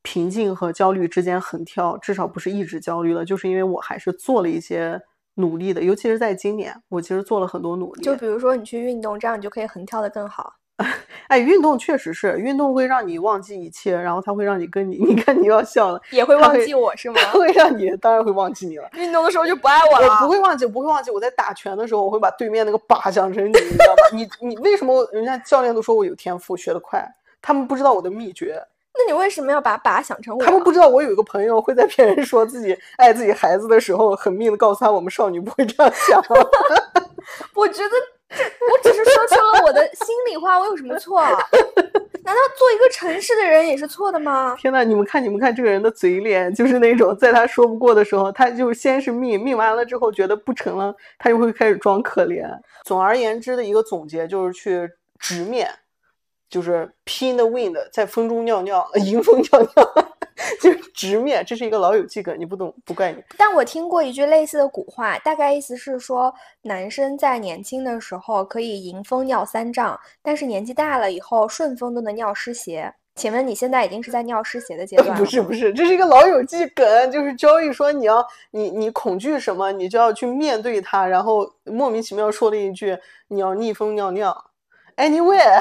[0.00, 5.02] 平静和焦虑之间横跳，至少不是一直焦虑了，就是因为我还是做了一些
[5.36, 8.02] 努力的，尤其是在今年，我其实做了很多努力。
[8.02, 10.54] 就比如说你去运动，这样你就可以横跳的更好。
[11.28, 17.20] 哎，运动确实是，运动会让你忘记一切，然后它会让你跟你， 你看你要笑了，也会忘记我是吗？
[17.32, 18.88] 会让你，当然会忘记你了。
[18.94, 20.08] 运动的时候就不爱我了。
[20.08, 21.12] 我不会忘记，不会忘记。
[21.12, 24.18] 我在打拳的时候，我会把对面那个靶想成你，你知道吗？
[24.18, 27.06] 你你为什么人家教练都说我有天赋，学得快？
[27.40, 28.60] 他们不知道我的秘诀。
[28.96, 30.44] 那你为什么要把把想成我？
[30.44, 36.22] 他们不知道我有一个朋友会在骗人说自己爱自己孩子的时候，狠命的告诉他，我们少女不会这样想。
[37.54, 37.90] 我觉得。
[38.36, 41.20] 我只是说出了我的心里话，我有什么错？
[41.22, 44.56] 难道做一个城市的人也是错的吗？
[44.58, 52.44] 天呐，你们看，你们看这个人的嘴脸，就是那种在他说不过的时候，他就先是命，命完了之后觉得不成了，他就会开始装可怜。
[52.84, 55.70] 总而言之的一个总结就是去直面，
[56.54, 59.68] 就是拼 the wind，在风中尿尿， 迎风尿尿。
[60.62, 63.20] 就直面，这是一个老友记梗，你不懂不怪你。
[63.36, 72.94] 但我听过一句类似的古话，大概意思是说，男生在年轻的时候可以迎风尿三丈，但是年纪大了以后，顺风都能尿湿鞋。
[73.16, 75.14] 请问你现在已经是在尿湿鞋的阶段？
[75.18, 82.96] 不是不是，这是一个老友记梗，就是交易说你要你你恐惧什么，你就要去面对它，然后莫名其妙说了一句
[83.28, 84.50] 你要逆风尿尿。
[84.96, 85.60] Anywhere，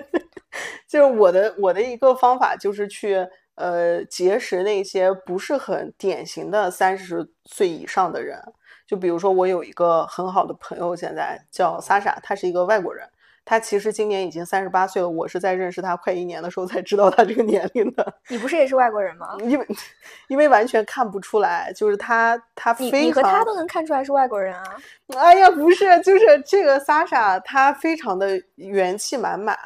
[0.88, 3.26] 就是我的我的一个方法就是去。
[3.56, 8.38] 呃，结识那些不是很典型的三十岁以上的人，
[8.86, 13.08] 就比如说我有一个很好的朋友，现在叫莎莎，他是一个外国人，
[13.46, 18.14] 他其实今年已经三十八岁了，我是在认识他快一年的时候才知道他这个年龄的。
[18.28, 19.28] 你不是也是外国人吗？
[19.44, 19.66] 因为
[20.26, 24.64] 因为完全看不出来，就是他他非常，你和他都能看出来是外国人啊？
[25.16, 29.56] 哎呀，不是，就是这个莎莎，她非常的元气满满。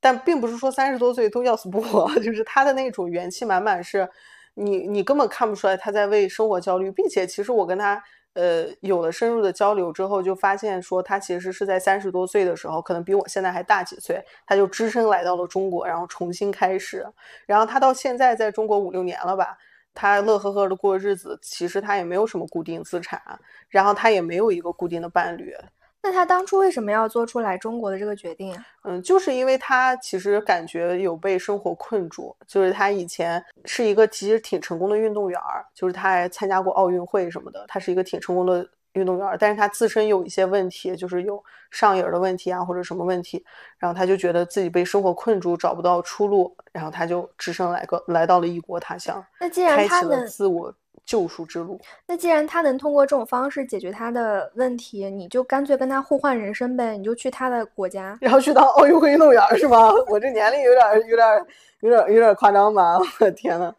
[0.00, 4.08] 但并不是说三十多岁都要死不活， 就是他的那种元气满满，是
[4.54, 8.02] 你你根本看不出来他在为生活焦虑，并且其实我跟他
[8.34, 17.06] 呃有了深入的交流之后，就发现说他其实是在三十多岁的时候，可能比我现在还大几岁，他就只身来到了中国，然后重新开始，
[17.46, 19.58] 然后他到现在在中国五六年了吧，
[19.94, 23.20] 他乐呵呵的过日子，其实他也没有什么固定资产，
[23.68, 25.54] 然后他也没有一个固定的伴侣。
[26.02, 28.54] 那他当初为什么要做出来中国的这个决定？
[28.82, 32.36] 嗯，就是因为他其实感觉有被生活困住。
[32.46, 39.38] 就是他以前是一个其实挺成功的运动员儿，就是他还参加过奥运会什么的，他是一个挺成功的运动员儿。
[39.38, 43.44] 但是他自身有一些问题，就是有上瘾的问题啊，或者什么问题，
[43.78, 50.74] 然后他就觉得自己被生活困住，找不到出路，然后他就只身来个来到了异国他乡，那既然开启了自我。
[51.04, 51.80] 救赎之路。
[52.06, 59.90] 那既然他能通过这种方式解决他的问题，你就干脆跟他互换人生呗，你就去他的国家，然后去当奥运会运动员是吗？
[60.08, 61.46] 我这年龄有点、有点、
[61.80, 62.98] 有点、有点夸张吧？
[62.98, 63.74] 我的天呐。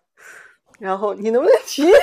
[0.79, 1.93] 然后你能不能提点、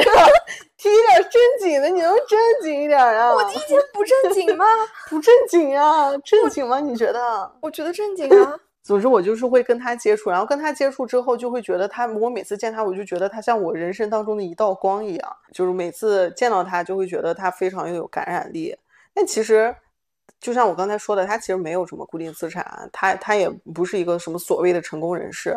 [0.78, 1.88] 提点正经的？
[1.90, 3.34] 你能正经一点啊？
[3.34, 4.64] 我今天不正经吗？
[5.10, 6.80] 不正经啊，正经吗？
[6.80, 7.52] 你觉得？
[7.60, 8.56] 我觉得正经啊。
[8.82, 18.74] 总之我就是会跟他接触，然后跟他接触之后，就会觉得他，我每次见他，我就觉得他像我人生当中的一道光一样，就是每次见到他，就会觉得他非常有感染力。
[19.12, 19.74] 但其实，
[20.40, 25.54] 就像我刚才说的，他其实没有什么固定资产，他他也不是一个什么所谓的成功人士，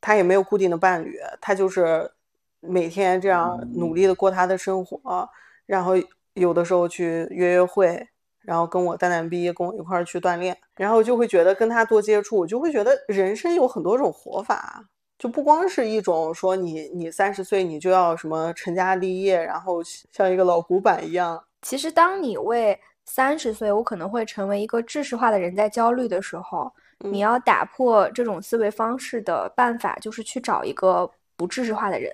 [0.00, 2.10] 他也没有固定的伴侣，他就是
[2.58, 5.28] 每天这样努力的过他的生活，
[5.64, 5.92] 然后
[6.34, 8.08] 有的时候去约约会。
[8.44, 14.84] 然后跟我蛋蛋逼，跟我一块儿去锻炼，然后就会觉得跟他多接触，我就会觉得人生有很多种活法，
[15.18, 19.80] 就不光是一种说你你三十岁你就要什么成家立业，然后
[20.12, 21.42] 像一个老古板一样。
[21.62, 32.12] 其实当你为三十岁我可能会成为一个知识化的人在焦虑的时候，你要打破这种思维方式的办法就是去找一个不知识化的人。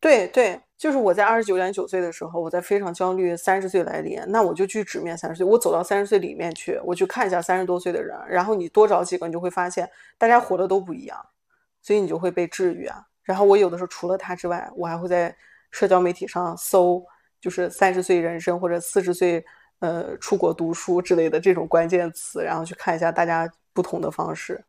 [0.00, 0.60] 对对。
[0.78, 11.18] 就是我在二十九点九岁的时候，我在非常焦虑三十岁来临，那我就去直面三十岁，我走到三十岁里面去，我去看一下三十多岁的人，然后你多找几个，你就会发现大家活的都不一样，
[11.82, 13.04] 所以你就会被治愈啊。
[13.24, 15.36] 然后我有的时候除了他之外，我还会在
[15.72, 17.04] 社交媒体上搜，
[17.40, 19.44] 就是三十岁人生或者四十岁
[19.80, 24.64] 呃出国读书之类的这种关键词，然后去看一下大家不同的方式。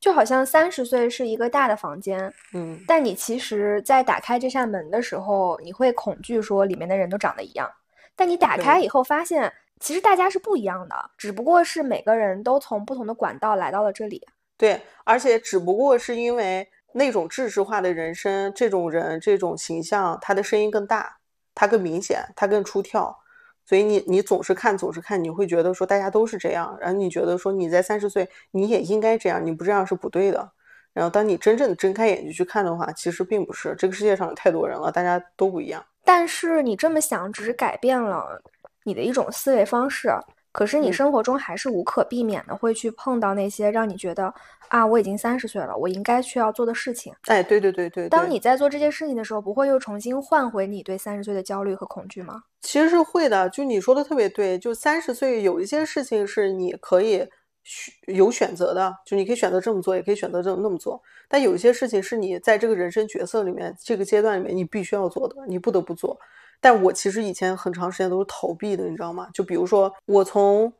[0.00, 7.70] 就好像三十岁是一个大的房间，嗯，但你其实，在打开这扇门的时候，你会恐惧说里面的人都长得一样。
[8.14, 14.26] 但你打开以后，发现其实大家是不一样的，只不过是每个人都从不同的管道来到了这里。
[14.58, 21.18] 对，而且只不过是因为那种知识化的人生，这种人这种形象，他的声音更大，
[21.54, 23.18] 他更明显，他更出挑。
[23.64, 30.50] 所以你你总是看总是看，你会觉得说大家都是这样，然后你觉得说你在三十岁你也应该这样，你不这样是不对的。
[30.92, 35.82] 然后当你真正的睁开眼睛去看的话，其实并不是这个世界上有太多人了，大家都不一样。
[36.04, 38.42] 但是你这么想，只是改变了
[38.84, 40.10] 你的一种思维方式。
[40.52, 44.32] 可是你生活中还是无可避免的会去碰到那些让你觉得
[44.68, 47.12] 啊，我已经三十岁了，我应该需要做的事情。
[47.26, 48.08] 哎，对对对对。
[48.08, 52.42] 当你在做这件事情的时候，不会又重新换回你对三十岁的焦虑和恐惧吗？
[52.60, 54.58] 其实是会的，就你说的特别对。
[54.58, 57.26] 就三十岁有一些事情是你可以
[57.64, 61.02] 选有选择的，就你可以选择这么做，也可以选择这么那么做。
[61.28, 66.18] 但有一些事情是你在这个人生角色里面，这个阶段里面你必须要做的，你不得不做。
[66.62, 69.28] 但我其实以前很长时间都是逃避的，你知道吗？
[69.34, 70.72] 就比如说，我从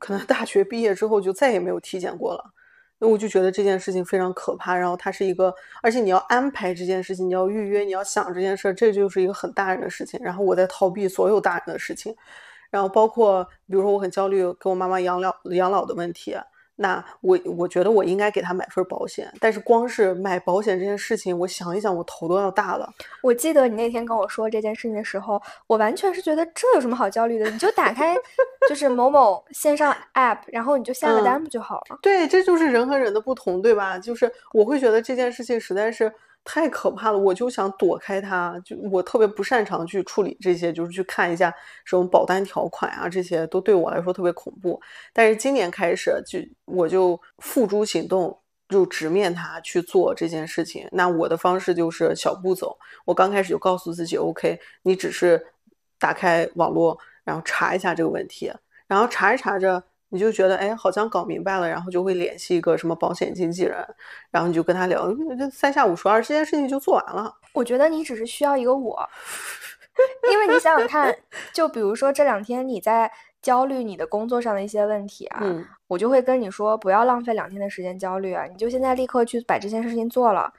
[0.00, 2.44] 可能大学毕业之后就再也没有体检过了，
[2.98, 4.76] 那我就觉得这件事情非常可怕。
[4.76, 10.18] 然后它是一个，而且你要安排这件事情，你要预约，你要想这件事，这就是一个很大人的事情。
[10.20, 12.12] 然后我在逃避所有大人的事情，
[12.70, 16.36] 然后包括比如说我很焦虑跟我妈妈养老养老的问题。
[16.80, 22.88] 那我我觉得我应该给他买份保险，但是光是买保险这件事情，我想一想，我头都要大了。
[23.20, 27.50] 我记得你那天跟我说这件事情的时候，我完全是觉得这有什么好焦虑的？
[27.50, 28.16] 你就打开
[28.70, 31.98] 就是某某线上 app，然后你就下个单不就好了？
[32.00, 33.98] 对，这就是人和人的不同，对吧？
[33.98, 36.12] 就是我会觉得这件事情实在是。
[36.44, 38.58] 太可怕了，我就想躲开它。
[38.64, 44.80] 就我特别不擅长去处理这些，就是去看一下什么保单条款啊，这些都对我来说特别恐怖。
[45.12, 50.88] 但是今年开始，就我就付诸行动，就直面它去做这件事情。
[50.90, 52.78] 那我的方式就是小步走。
[53.04, 55.44] 我刚开始就告诉自己，OK，你只是
[55.98, 58.50] 打开网络，然后查一下这个问题，
[58.86, 59.82] 然后查着查着。
[60.10, 63.76] 你就觉得哎，好像搞明白了，然后就会联系一个什么保险经纪人，
[64.30, 67.34] 然后你就跟他聊，就三下五除二，这件事情就做完了。
[67.52, 69.06] 我觉得你只是需要一个我，
[70.32, 71.14] 因为你想想看，
[71.52, 73.10] 就比如说这两天你在
[73.42, 75.42] 焦虑你的工作上的一些问题啊，
[75.88, 80.50] 我就会跟你说，不要浪费两天的时间焦虑啊，你就现在立刻去把这件事情做了，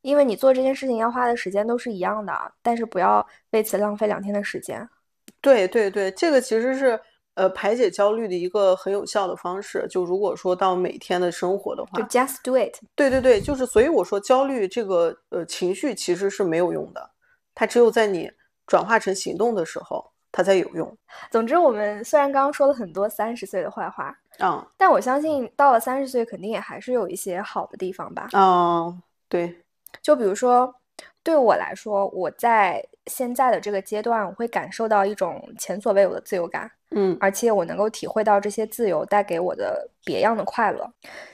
[0.00, 2.32] 因为你做这件事情要花的时间都是一样的，
[2.62, 4.88] 但是不要为此浪费两天的时间。
[5.42, 6.98] 对对对，这个其实是。
[7.34, 12.74] 呃，排解焦虑的一个很有效的方式，就如果说到每天的生活的话，就 just do it。
[12.94, 17.10] 对对对，就是所以我说焦虑这个呃情绪其实是没有用的，
[17.54, 18.30] 它只有在你
[18.66, 20.96] 转化成行动的时候，它才有用。
[21.30, 28.28] 总之，我们虽然刚刚说了很多三十岁的坏话，嗯，但我相信到了三十岁，肯定也还是有一些好的地方吧。
[28.32, 29.64] 嗯，对，
[30.00, 30.74] 就比如说。
[31.24, 40.88] 对我来说，我在现在的这个阶段，我会感受到一种前所未有的自由感，嗯，而且我能够体会到这些自由带给我的别样的快乐。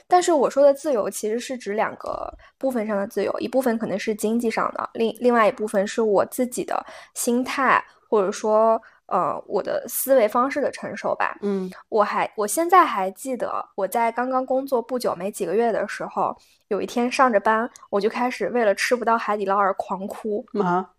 [0.07, 6.83] 但是我说的自由，其实是指两个部分上的自由，一部分可能是经济上的，另另外一部分是我自己的
[7.13, 8.81] 心态，或者说。
[9.11, 11.37] 呃，我的思维方式的成熟吧。
[11.41, 16.33] 嗯，我还我现在还记得，我在刚刚工作不久没几个月的时候，
[16.69, 20.45] 有一天上着班，我就开始为了吃不到海底捞而狂哭。
[20.63, 20.89] 啊，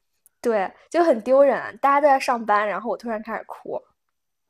[0.42, 3.82] 对，就很丢人，大家都在上班，然后我突然开始哭。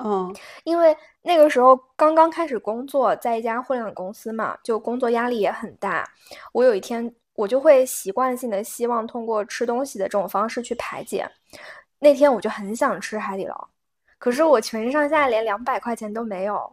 [0.05, 0.35] 嗯
[0.65, 6.09] 因为那个时候刚刚开始工作，在一家互联网公司嘛，就工作压力也很大。
[6.53, 11.25] 我有一天，我就会习惯性的希望通过吃东西的这种方式去排解。
[12.03, 13.69] 那天我就很想吃海底捞，
[14.19, 16.71] 可是我全身上下连两百块钱都没有。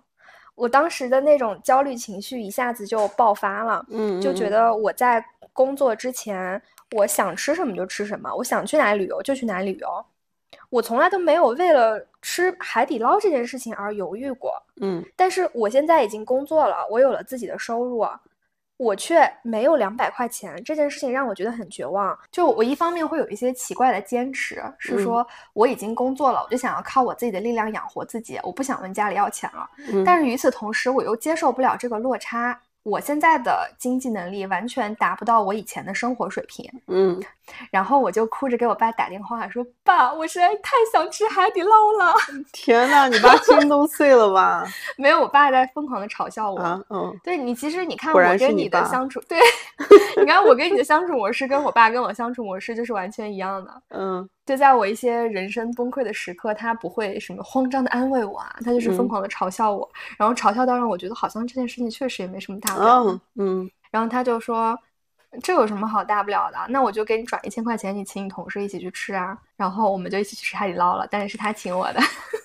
[0.56, 5.24] 我当时的那种焦虑情绪一下子就爆发了，嗯，就觉得我在
[5.54, 6.60] 工作之前，
[6.94, 10.06] 我想吃什么就吃什么，我想去哪里旅游就去哪里旅游。
[10.72, 14.52] 我从来都没有为了吃海底捞这件事情而犹豫过。
[14.82, 18.04] 嗯但是我现在已经工作了，我有了自己的收入，
[18.80, 22.18] 我却没有两百块钱，这件事情让我觉得很绝望。
[22.32, 29.70] 就我一方面会有一些奇怪的坚持，是说我已经工作了，我就想要靠我自己的力量养活自己，我不想问家里要钱了。
[29.92, 32.58] 嗯，但是与此同时，我又接受不了这个落差。
[32.84, 37.22] 我现在的经济能力完全达不到我以前的生活水平，嗯
[37.72, 41.70] 然后我就哭着给我爸打电话说：“爸，我实在太想吃海底捞
[42.00, 42.14] 了。
[42.54, 44.66] 天呐，你爸心都碎了吧？”
[44.98, 46.60] 没有，我爸在疯狂的嘲笑我。
[46.60, 49.40] 啊，嗯对你，其实你看我跟你的相处，对，
[50.18, 53.82] 你看我跟你的相处模式，跟我爸跟我相处模式就是完全一样的。
[53.90, 59.88] 嗯就在我一些人生崩溃的时刻，他不会什么慌张的安慰我啊，他就是疯嗯狂的嘲笑我，
[60.18, 63.04] 然后嘲笑到让我觉得好像这件事情确实也没什么大不了。
[63.04, 64.78] 嗯嗯然后他就说
[65.44, 66.58] ：“这有什么好大不了的？
[66.70, 72.00] 那我就给你转一千块钱，你请你同事一起去吃啊。”然后我们就一起去吃海底捞了，但是是他请我的。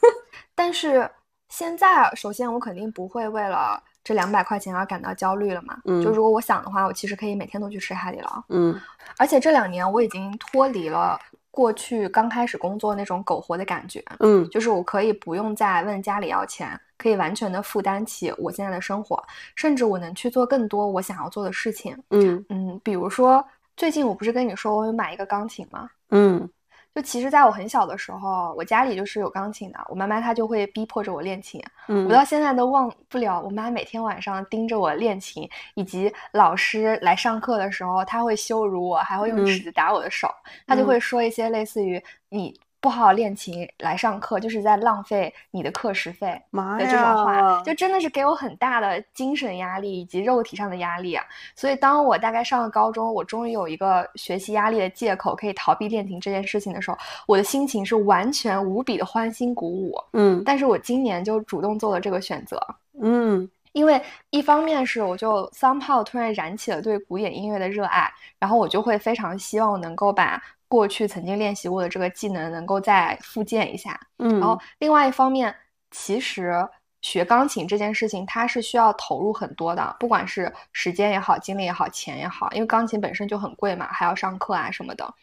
[0.55, 1.11] 但是
[1.49, 5.78] 现在，首先我肯定不会为了这两百块钱而感到焦虑了嘛。
[5.87, 8.45] 嗯就如果我想的话，我其实可以每天都去吃海底捞。
[8.49, 8.78] 嗯
[9.16, 11.18] 而且这两年我已经脱离了
[11.51, 14.05] 过去刚开始工作那种苟活的感觉。
[14.18, 19.22] 嗯就是我可以不用再问家里要钱，可以完全的负担起我现在的生活，
[19.55, 21.97] 甚至我能去做更多我想要做的事情。
[22.11, 23.45] 嗯嗯，比如说
[23.76, 25.90] 最近我不是跟你说我有买一个钢琴吗？
[26.11, 26.49] 嗯
[26.95, 31.61] 就其实在我很小的时候，我家里就是有钢琴的，我妈妈她就会逼迫着我练琴。
[31.88, 40.28] 嗯，我到现在都忘不了，我妈每天晚上盯着我练琴，以及老师来上课的时候，她会羞辱我，还会用嗯尺子打我的手，
[40.68, 51.24] 她就会说一些类似于你不好好练琴来上课，就是在浪费你的课时费妈的这种话，呀就真的是给我很大的精神压力以及肉体上的压力啊。
[51.57, 59.95] 所以当我大概上了高中，我终于有一个学习压力的借口，可以逃避练琴这件事情的时候，我的心情是完全无比的欢欣鼓舞。
[60.12, 62.61] 嗯但是我今年就主动做了这个选择，
[63.01, 70.39] 嗯因为一方面是我就 somehow 突然燃起了对古典音乐的热爱，然后我就会非常希望能够把
[70.75, 74.01] 过去曾经练习过的这个技能能够再复健一下。
[74.18, 75.55] 嗯，然后另外一方面，
[75.93, 76.68] 其实
[77.01, 85.14] 学钢琴这件事情它是需要投入很多的，不管是时间也好、精力也好、钱也好，因为钢琴本身就很贵嘛，还要上课啊什么的。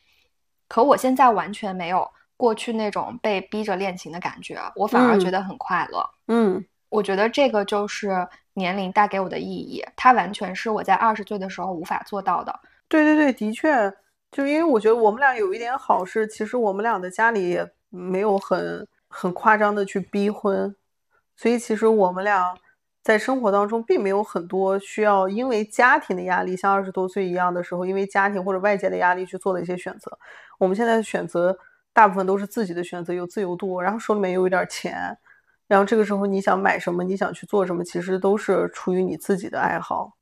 [0.69, 6.09] 可我现在完全没有过去那种被逼着练琴的感觉，我反而觉嗯得很快乐。
[6.29, 12.57] 嗯我觉得这个就是年龄带给我的意义，它完全是我在二十岁的时候无法做到的。
[12.87, 13.69] 对对对，的确，
[14.31, 20.73] 就因为我觉得我们俩有一点好是，其实我们俩的家里也没有很很夸张的去逼婚，
[21.35, 22.53] 所以其实我们俩
[23.03, 30.17] 在生活当中并没有很多需要因为家庭的压力，像二十多岁一样的时候，因为家庭或者外界的压力去做的一些选择。
[30.57, 31.57] 我们现在选择
[31.91, 35.17] 大部分都是自己的选择，有自由度，然后手里面有一点钱，
[35.67, 40.13] 然后这个时候你想买什么，你想去做什么，其实都是出于你自己的爱好。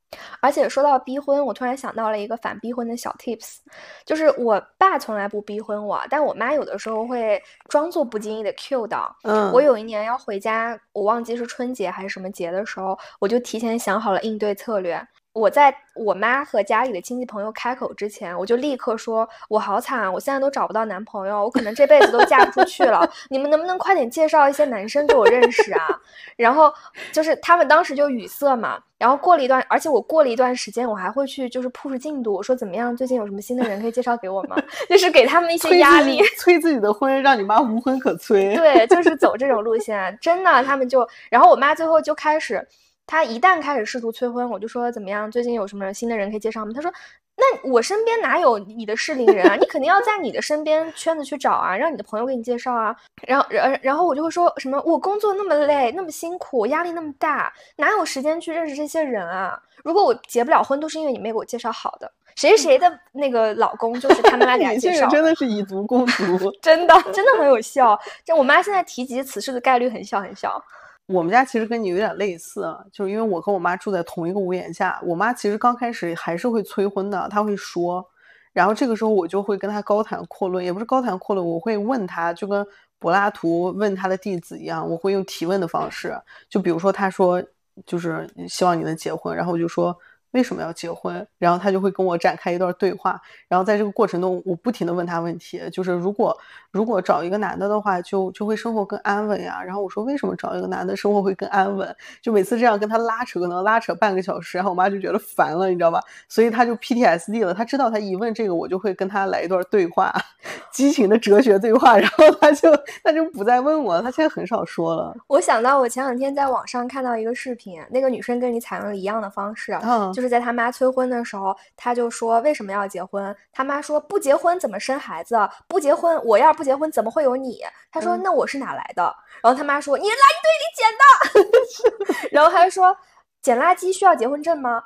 [0.41, 3.57] 而且说到逼婚，我突然想到了一个反逼婚的小 tips，
[4.05, 9.15] 就是我爸从来不逼婚我，但我妈有的时候会装作不经意的 cue 到。
[9.23, 15.05] 嗯，我有一年要回家，我忘记是春节还是什么节的时候，我就提前想好了应对策略。
[15.33, 23.07] 我在我妈和家里的亲戚朋友开口之前，我就立刻说：“我好惨啊，我现在都找不到男朋友，我可能这辈子都嫁不出去了。
[23.29, 25.87] 你们能不能快点介绍一些男生给我认识啊？”
[26.35, 26.73] 然后
[27.11, 28.79] 就是他们当时就语塞嘛。
[28.97, 34.57] 然后过了一段，而且我过了一段时间，我还会去就是 push 进度，我说怎么样，最近有什么新的人可以介绍给我吗？
[34.89, 36.21] 就是给他们一些压力。
[36.37, 38.53] 催自己的婚，让你妈无婚可催。
[38.55, 42.67] 对，就是走这种路线，真的，他们就，然后我妈最后就开始，
[43.09, 46.71] 她一旦开始试图催婚，我就说怎么样，最近有什么新的人可以介绍吗？
[46.75, 46.93] 他说，
[47.35, 49.55] 那我身边哪有你的适龄人啊？
[49.55, 52.95] 你肯定要在你的身边圈子去找啊，让你的朋友给你介绍啊。
[53.25, 59.59] 然后，然然后我就会说什么，我工作那么累，那么辛苦，压力那么大，哪有时间去认识这些人啊？
[59.83, 62.11] 如果我结不了婚，都是因为你没给我介绍好的。
[62.35, 66.53] 谁谁的那个老公就是他妈妈给他 介绍真的是以毒攻毒。
[66.61, 67.99] 真的真的很有效。
[68.23, 70.63] 就我妈现在提及此事的概率很小很小。
[71.09, 78.05] 我们家其实跟你有点类似啊，就是因为我跟我妈住在同一个屋檐下，我妈其实刚开始还是会催婚的，她会说，
[78.53, 82.65] 然后这个时候我就会跟她高谈阔论，也不是高谈阔论，我会问她，就跟
[82.99, 86.15] 柏拉图问他的弟子一样，我会用提问的方式，
[86.47, 87.43] 就比如说他说
[87.85, 89.97] 就是希望你能结婚，然后我就说。
[90.31, 91.25] 为什么要结婚？
[91.37, 96.37] 然后他就会跟我展开一段对话，然后在这个过程中，我不停的问他问题，就是如果
[96.71, 99.61] 如果找一个男的的话，就就会生活更安稳呀。
[99.63, 101.95] 然后我说为什么找一个男的生活会更安稳？
[102.21, 105.99] 就每次这样跟他拉扯，可能拉扯半个小时，然后我妈就觉得烦了，你知道吧？
[106.27, 107.53] 所以他就 PTSD 了。
[107.53, 110.13] 他知道他一问这个，我就会跟他来一段对话，
[110.71, 112.69] 激情的哲学对话，然后他就
[113.03, 114.03] 他就不再问我了。
[114.03, 115.15] 他现在很少说了。
[115.27, 120.13] 我想到我前两天在网上看到一个视频，那个女生跟你采用了一样的方式，嗯。
[120.19, 123.33] 就是在他妈催婚的时候，他就说为什么要结婚？
[123.53, 125.37] 他妈说不结婚怎么生孩子？
[125.69, 127.61] 不结婚，我要是不结婚怎么会有你？
[127.89, 129.03] 他说那我是哪来的？
[129.41, 132.27] 然后他妈说你垃圾堆里捡的。
[132.35, 132.93] 然后还说
[133.41, 134.83] 捡垃圾需要结婚证吗？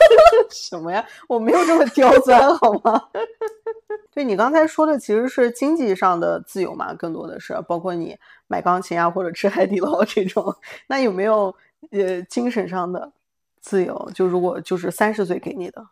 [0.50, 1.06] 什么呀？
[1.28, 3.08] 我没有这么刁钻好吗？
[4.14, 8.16] 对你刚才说的其实是经济上的自由嘛，更多的是包括你
[8.46, 10.56] 买钢琴啊或者吃海底捞这种。
[10.86, 11.54] 那有没有
[11.90, 13.12] 呃精神上的？
[13.60, 15.86] 自由就如果就是三十岁给你的，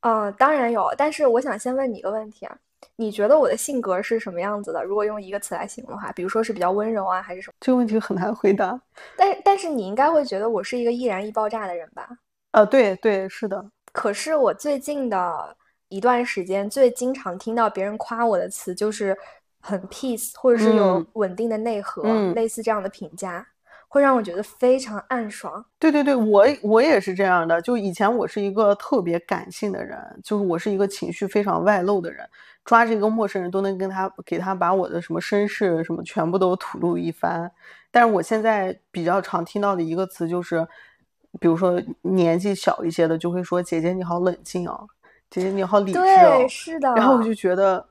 [0.00, 0.92] 嗯，当然有。
[0.96, 2.56] 但是我想先问你一个问题啊，
[2.96, 4.82] 你觉得我的性格是什么样子的？
[4.84, 7.54] 如果用一个词来形容的话，比如说是比较温柔啊，还是什么？
[7.60, 8.80] 这个问题很难回答。
[9.16, 12.08] 但但是你应该会觉得我是一个易燃易爆炸的人吧？
[12.52, 13.64] 呃，对对，是的。
[13.92, 15.56] 可是我最近的
[15.88, 19.16] 一段时间，最经常听到别人夸我的词就是
[19.60, 22.02] 很 peace，或者是有稳定的内核，
[22.34, 23.46] 类似这样的评价。
[23.88, 25.64] 会让我觉得非常暗爽。
[25.78, 27.60] 对对对，我我也是这样的。
[27.62, 32.28] 就以前我是一个特别感性的人，就是我是一个情绪非常外露的人，
[32.64, 37.50] 抓着一个陌生人都能跟他给他把我的什么身世什么全部都吐露一番。
[37.90, 40.66] 但是我现在比较常听到的一个词就是，
[41.40, 44.86] 比如说年纪小一些的就会说：“姐姐你好冷静哦，
[45.30, 46.02] 姐姐你好理智哦。”
[46.36, 46.88] 对，是的。
[46.94, 47.86] 然后我就觉得。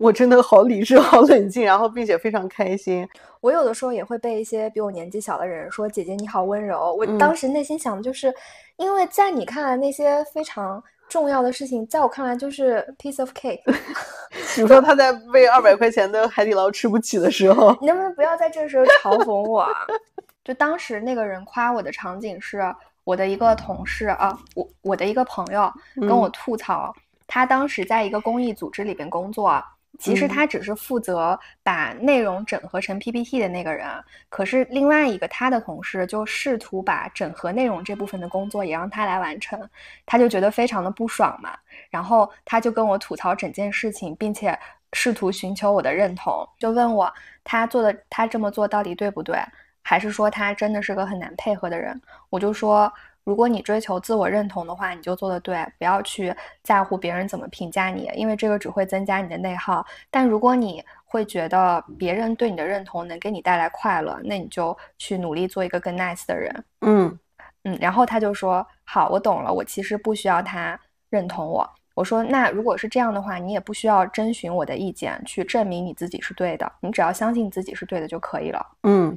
[0.00, 3.06] 我真的好理智、好冷静，然后并且非常开心。
[3.42, 8.32] 我有的时候也会被一些比我年纪小的人说：“姐姐你好温柔。”我当时内心想的就是，
[8.76, 13.60] 因为在你看来那些非常重要的事情，在我看来就是 piece of cake。
[14.56, 19.68] 比如说他在为二百块钱的海底捞吃不起的时候，你能不能不要在这时候嘲讽我？
[20.42, 22.62] 就当时那个人夸我的场景是
[23.04, 25.70] 我的一个同事啊，我我的一个朋友
[26.00, 26.90] 跟我吐槽，
[27.26, 29.62] 他当时在一个公益组织里边工作。
[29.98, 33.86] 其实他只是负责把内容整合成 PPT 的那个人，
[34.28, 39.60] 可是另外一个他的同事就试图把整合内容这部分的工作也让他来完成，
[40.06, 41.58] 他就觉得非常的不爽嘛，
[41.90, 44.58] 然后他就跟我吐槽整件事情，并且
[44.92, 47.12] 试图寻求我的认同，就问我
[47.44, 49.38] 他做的他这么做到底对不对，
[49.82, 52.00] 还是说他真的是个很难配合的人？
[52.30, 52.90] 我就说。
[53.30, 59.86] 如果你追求自我认同的话，你就做的对，不要去在乎别人怎么评价你，因为这个只会增加你的内耗。
[60.10, 66.64] 但如果你会觉得别人对你的认同能给你带来快乐，那你就去努力做一个更 nice 的人。
[66.80, 67.16] 嗯
[67.62, 70.76] 嗯，然后他就说：“好，我懂了，我其实不需要他
[71.08, 71.64] 认同我。”
[71.94, 79.16] 我说：“那如果是这样的话，你也不需要征询我的意见去证明你自己是对的，你只要相信自己是对的就可以了。”嗯。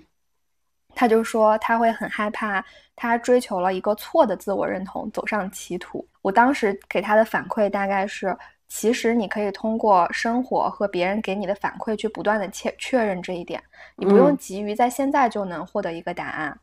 [0.96, 2.64] 他就说他会很害怕，
[2.96, 6.08] 他追求了一个错的自我认同，走上歧途。
[6.22, 8.36] 我当时给他的反馈大概是：
[8.70, 13.62] 其实你可以通过生活和别人给你的反馈去不断的确确认这一点，
[13.96, 16.60] 你不用急于在现在就能获得一个答案。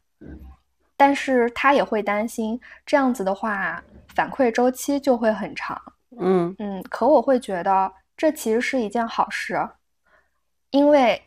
[0.97, 3.83] 但是他也会担心，这样子的话
[4.15, 5.81] 反馈周期就会很长。
[6.19, 9.69] 嗯嗯，可我会觉得这其实是一件好事，
[10.71, 11.21] 因为。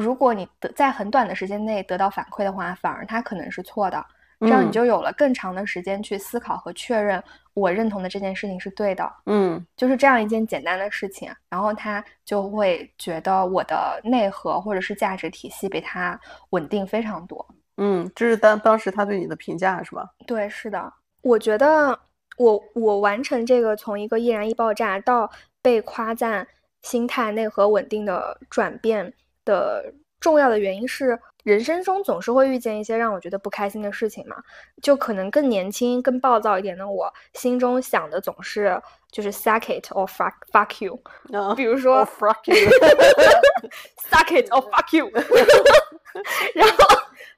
[0.00, 4.04] 如果你得在很短的时间内得到反馈的话，反而它可能是错的，
[4.40, 7.22] 这样你就有了更长的时间去思考和确认
[7.52, 9.12] 我认同的这件事情是对的。
[9.26, 16.18] 嗯，就是这样一件简单的事情，然后他就会觉得我的内核或者是价值体系比他
[16.50, 17.46] 稳定非常多。
[17.76, 20.08] 嗯，这是当当时他对你的评价是吧？
[20.26, 20.92] 对，是的。
[21.22, 21.98] 我觉得
[22.38, 25.30] 我我完成这个从一个易燃易爆炸到
[25.60, 26.46] 被夸赞
[26.82, 29.12] 心态内核稳定的转变。
[29.44, 34.36] 的重要的原因是，人生中总是会遇见一些让我觉得不开心的事情嘛。
[34.82, 38.80] 就可能更年轻、更暴躁一点的我，心中想的总是
[39.10, 41.00] 就是 suck it or fuck fuck you。
[41.54, 45.10] 比如说 fuck you，suck it or fuck you。
[46.54, 46.76] 然后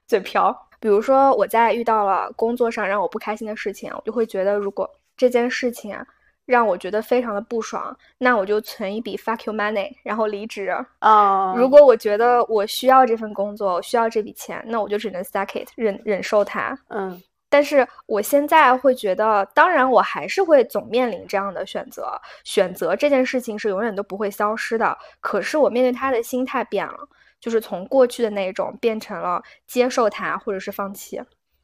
[0.06, 0.68] 嘴瓢。
[0.80, 6.04] 比如说我在遇到了工作上让我不开心的事情，我就会觉得，如果这件事情啊。
[6.44, 11.54] 让我觉得非常的不爽，那我就存一笔 fuck you money，然后离职啊。
[11.56, 16.76] 如果我觉得我需要这份工作，我需要这笔钱，那我就只能 suck it，忍忍受它。
[16.88, 24.96] 嗯但是我现在会觉得，当然我还是会总面临这样的选择，选择这件事情是永远都不会消失的。
[25.20, 26.96] 可是我面对他的心态变了，
[27.38, 31.20] 就是从过去的那种变成了接受它，或者是放弃。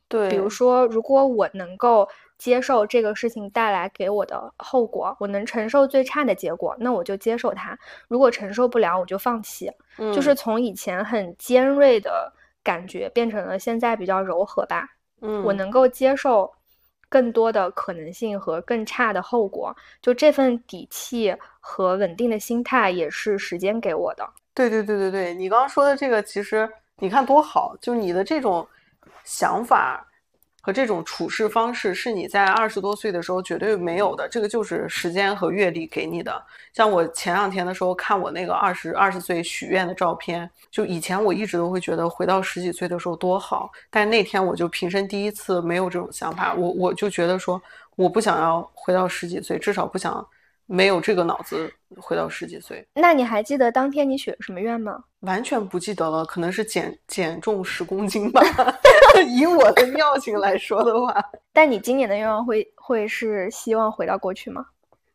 [0.08, 2.06] 对，比如说，如果我能够
[2.38, 7.76] 接受这个事情带来给我的后果，我能承受最差的结果，那我就接受它；
[8.06, 9.70] 如果承受不了，我就放弃。
[10.14, 12.32] 就是从以前很尖锐的
[12.62, 14.88] 感觉变成了现在比较柔和吧。
[15.20, 16.48] 嗯，我能够接受
[17.08, 24.24] 更多的可能性和更差的后果，就这份底气和稳定的心态也是时间给我的。
[24.54, 28.64] 对对对对对，你刚刚说的这个，其实你看多好，就你的这种
[29.24, 30.04] 想法。
[30.68, 36.44] 和这种处事方式是你在二十多岁的时候绝对没有的，这个就是时间和阅历给你的。
[36.74, 47.58] 像我前两天的时候看我那个二十二十岁许愿的照片，就以前我一直都会觉得回到十几岁的时候多好，但那天我就平生第一次没有这种想法，我我就觉得说
[47.96, 50.22] 我不想要回到十几岁，至少不想。
[50.70, 55.02] 没有这个脑子回到十几岁，那你还记得当天你许了什么愿吗？
[55.20, 58.42] 完全不记得了，可能是减减重十公斤吧。
[59.28, 61.14] 以我的尿性来说的话，
[61.52, 64.66] 但你今年的愿望会会是希望回到过去吗？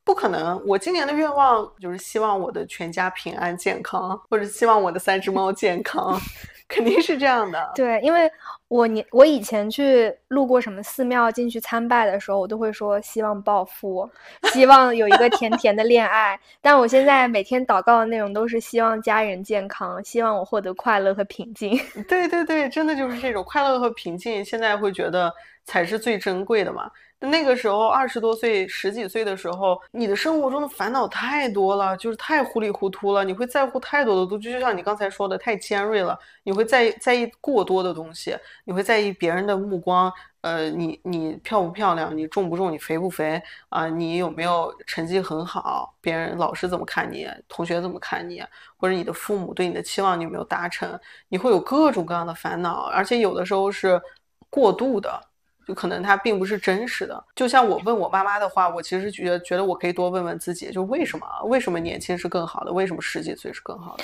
[0.03, 6.19] 不可能，我今年的愿望就是希望我的全家平安健康，或者希望我的三只猫健康。
[6.68, 8.30] 肯定是这样的，对，因为
[8.68, 14.09] 我年我以前去路过什么寺庙进去参拜的时候，我都会说希望暴富，
[14.51, 16.39] 希望有一个甜 甜的恋爱。
[16.61, 21.80] 但我现在每天祷告的内容都是希望家人健康，希望我获得快乐和平静。
[22.07, 25.32] 对对对，真的就是这种快乐和平静，现在会觉得
[25.66, 26.89] 才是最珍贵的嘛。
[27.20, 33.24] 那个时候二十多岁、十几岁的时候，你的生活中的烦恼太多了，就是太糊里糊涂了。
[33.24, 36.20] 你会在乎太多的东西，就像你刚才说的，太尖锐了。
[36.43, 40.11] 你会在在意过多的东西，你会在意别人的目光，
[40.41, 43.88] 呃，你你漂不漂亮，你重不重，你肥不肥啊？
[43.88, 45.95] 你有没有成绩很好？
[46.01, 47.26] 别人老师怎么看你？
[47.47, 48.43] 同学怎么看你？
[48.76, 50.99] 或者你的父母对你的期望你有没有达成？
[51.30, 54.01] 你会有各种各样的烦恼，而且有的时候是
[54.49, 55.22] 过度的。
[55.68, 64.03] 就可能它并不是真实的，就像我问我妈妈的话，我其实觉得觉得我可以多问问自己，就为什么为什么年轻是更好的，为什么十几岁是更好的。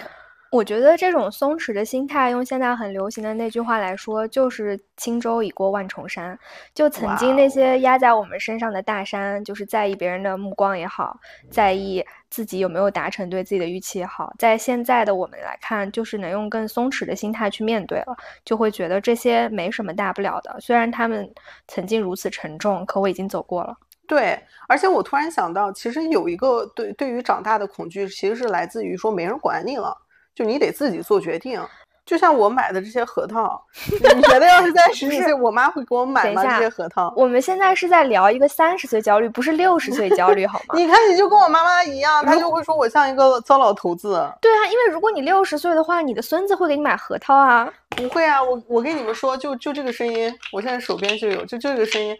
[0.51, 6.37] 我觉得这种松弛的心态，用现在很流行的那句话来说，就是“轻舟已过万重山”。
[6.73, 11.19] 就曾经那些压在我们身上的大山，就是在意别人的目光也好，
[11.51, 20.59] 在意自己有没有达成对自己的预期也好，在现在的我们来看，就是能用更松弛的心态去面对了，就会觉得这些没什么大不了的。
[20.59, 21.31] 虽然他们
[21.67, 23.77] 曾经如此沉重，可我已经走过了。
[24.07, 29.95] 对，而且我突然想到，其实有一个对对于长大的恐惧，其实是来自于说没人管你了。
[30.39, 31.61] 就你得自己做决定，
[32.05, 33.61] 就像我买的这些核桃，
[33.91, 36.41] 你觉得要是在 十几岁，我妈会给我买吗？
[36.41, 37.13] 这些核桃？
[37.13, 40.75] 我们现在是在聊一个三十岁焦虑，不是六十岁焦虑，好 吗？
[40.75, 44.31] 你看，你就跟我妈妈一样，她就会说我像一个糟老头子。
[44.39, 47.69] 对啊，因为如果你六十岁的话，你的孙子会给你买核桃啊。
[47.89, 52.15] 不会啊，我我跟你们说，就就这个声音，我现在手边就有，就这个声音，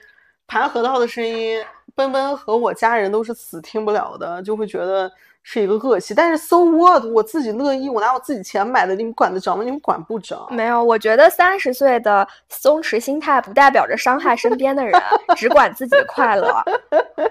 [0.45, 1.63] 盘核桃的声音，
[1.95, 5.09] 奔奔和我家人都是死听不了的，就会觉得。
[5.41, 7.03] 是一个恶习，但是 so what？
[7.05, 9.63] 我自己乐意，我拿我自己钱买的，你们管得着吗？
[9.63, 10.47] 你们管不着。
[10.51, 14.93] 没有，我觉得三十岁的松弛心态不代表着伤害身边的人，
[15.35, 16.63] 只管自己的快乐。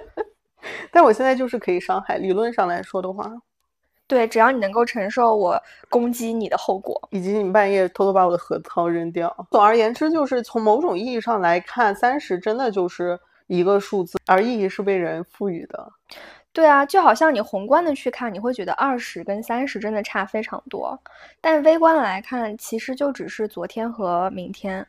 [0.90, 3.30] 但我现在就是可以伤害，理论上来说的话，
[4.06, 9.34] 对，只要你能够承受我攻击你的后果，以及你半夜偷偷把我的核桃扔掉。
[9.50, 15.92] 总而言之，就是从某种意义上来看，三十真的就是一个数字，而意义是被人赋予的。
[16.58, 21.00] 对啊，就好像你宏观的去看，你会觉得二十跟三十真的差非常多，
[21.40, 24.84] 但微观的来看，其实就只是昨天和明天。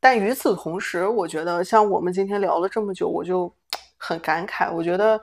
[0.00, 3.48] 但与此同时，我觉得像我们今天聊了这么久，我就
[3.96, 5.22] 很感慨，我觉得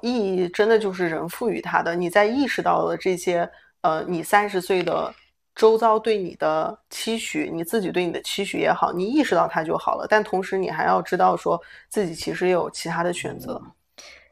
[0.00, 1.94] 意义真的就是人赋予它的。
[1.94, 3.46] 你在意识到了这些，
[3.82, 5.12] 呃，你三十岁的
[5.54, 10.06] 周遭对你的期许，你自己对你的期许也好，你意识到它就好了。
[10.08, 13.60] 但同时，你还要知道，说自己其实也有其他的选择。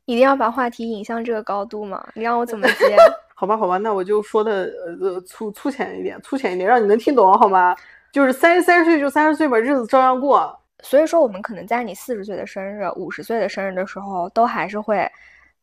[0.05, 2.07] 一定要把话题引向这个高度吗？
[2.15, 2.97] 你让我怎么 接？
[3.35, 7.75] 好吧，好吧，那我就说的呃粗粗浅一点，粗浅一点，让你能听懂好吗？
[8.13, 10.59] 就是三十三十岁就三十岁吧，日子照样过。
[10.83, 15.09] 所以说，我们可能在你四十岁的生日、五十岁的生日的时候，都还是会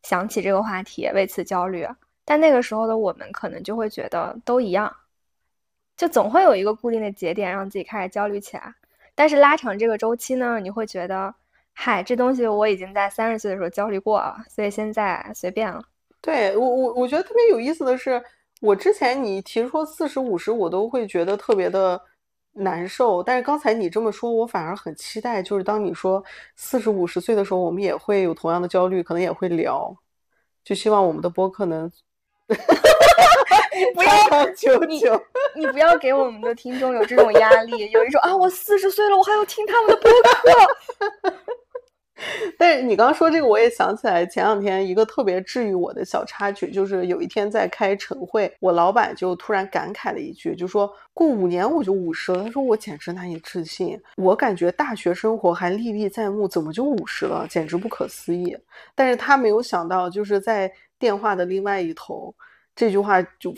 [0.03, 1.87] 想起这个话题，为此焦虑。
[2.25, 4.93] 但那个时候的我们，可能就会觉得都一样，
[5.97, 8.73] 就总会有一个固定的节点让自己开始焦虑起来。
[9.15, 11.33] 但是拉长这个周期呢，你会觉得。
[11.81, 15.81] 嗨，这东西我已经在三十岁的时候焦虑过了，所以现在随便了。
[16.19, 18.21] 对我，我我觉得特别有意思的是，
[18.59, 21.97] 我之前你提出四十五十，我都会觉得特别的
[22.51, 23.23] 难受。
[23.23, 26.21] 但是刚才你这么说，我反而很期待，就是当你说
[26.57, 29.95] 四十五十岁的时候，我们也会有同样的焦虑，可能也会聊。
[30.65, 31.89] 就希望我们的播客能。
[33.95, 35.01] 不要求你，
[35.55, 41.33] 你不要给我们的听众有这种压力，有一种啊，我四十岁了，我还要听他们的播客。
[42.57, 52.43] 但是你刚刚说这个，我也想起来前两天一个特别治愈我的小插曲，就是有一天在开晨会，我老板就突然感慨了一句，就说过五年我就五十了。
[52.43, 57.47] 他说我简直难以置信，我感觉大学生活还历历在目，怎么就五十了？
[57.49, 58.57] 简直不可思议。
[58.95, 62.33] 但是他没有想到，就是在电话的另外一头。
[62.75, 63.53] 这句话就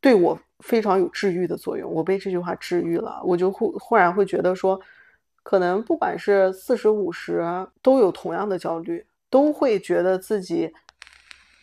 [0.00, 4.80] 对我非常有治愈的作用，我被这句话治愈了，我就忽忽然会觉得说，
[5.48, 7.42] 可能不管是四十五十，
[7.80, 10.70] 都有同样的焦虑，都会觉得自己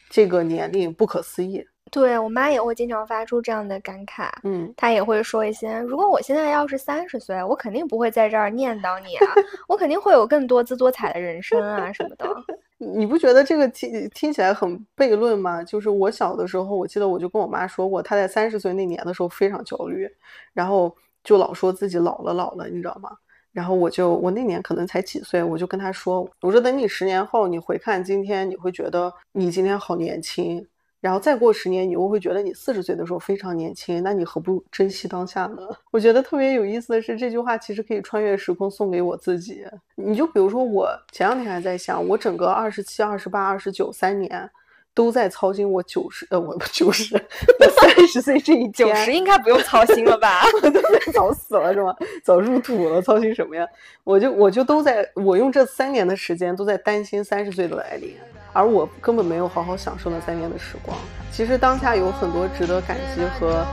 [0.09, 1.63] 这个年龄不可思议。
[1.91, 9.27] 对我妈也会经常发出这样的感慨，嗯，她也会说一些，如果我现在要是三十岁，我肯定不会在这儿念叨你啊，
[9.69, 12.27] 我肯定会有更多姿多彩的人生啊什么的。
[12.81, 15.63] 你不觉得这个听听起来很悖论吗？
[15.63, 20.09] 就是我小的时候，我记得我就跟我妈说过，她在三十岁那年的时候非常焦虑，
[20.53, 20.91] 然后
[21.23, 23.11] 就老说自己老了老了，你知道吗？
[23.55, 30.67] 然后我就我那年可能才几岁，我就跟他说，我说等你十年后你回看今天，你会觉得你今天好年轻。
[30.99, 35.57] 然后再过十年，你又会觉得你四十岁的时候非常年轻，那你何不珍惜当下呢？
[35.91, 39.63] 我觉得特别有意思的是，这句话其实可以穿越时空送给我自己。
[39.95, 44.49] 你就比如说，我前两天还在想，我整个二十七、二十八、二十九三年
[44.95, 47.13] 都在操心我九十呃，我九十
[47.79, 50.41] 三十岁这一天，九十应该不用操心了吧？
[51.13, 51.93] 早死了是吗？
[52.23, 53.67] 早入土了，操心什么呀？
[54.03, 58.15] 我就我就都在我用这三年的时间都在担心三十岁的来临。
[58.53, 60.97] 而我根本没有好好享受那三年的时光。
[61.29, 63.65] 其实当下有很多值得感激和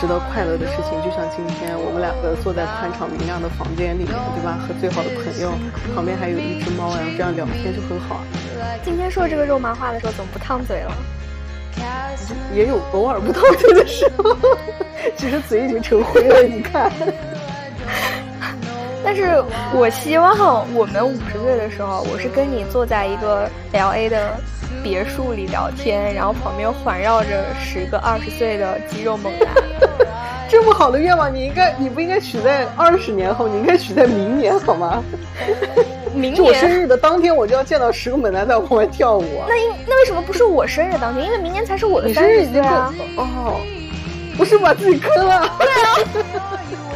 [0.00, 4.58] 值得快乐的事情，就像今天我们两个坐在宽敞明亮的房间里面，对吧？
[4.66, 5.52] 和最好的朋友
[5.94, 8.22] 旁边还有一只猫，然后这样聊天就很好。
[8.84, 10.92] 今天说这个肉麻话的时候，怎么不烫嘴了？
[12.54, 14.36] 也有偶尔不烫嘴的时候，
[15.16, 16.90] 其实嘴已经成灰了，你看。
[19.04, 24.36] 但是我希望我们五十岁的时候，我是跟你坐在一个 L A 的
[24.82, 29.48] 别墅里聊天，然后旁边环绕着十个二十岁的肌肉猛男。
[30.50, 35.04] 这么好的愿望，你应该你不应该许在二十年后，你应该许在明年好吗？
[36.14, 39.42] 明年就我生日的当天，我就要见到十个猛男在我旁边跳舞。
[39.46, 41.26] 那应那为什么不是我生日当天？
[41.26, 42.70] 因为明年才是我的生日已经过
[43.16, 43.60] 哦，
[44.38, 45.50] 不是把自己坑了。
[45.58, 46.58] 对啊。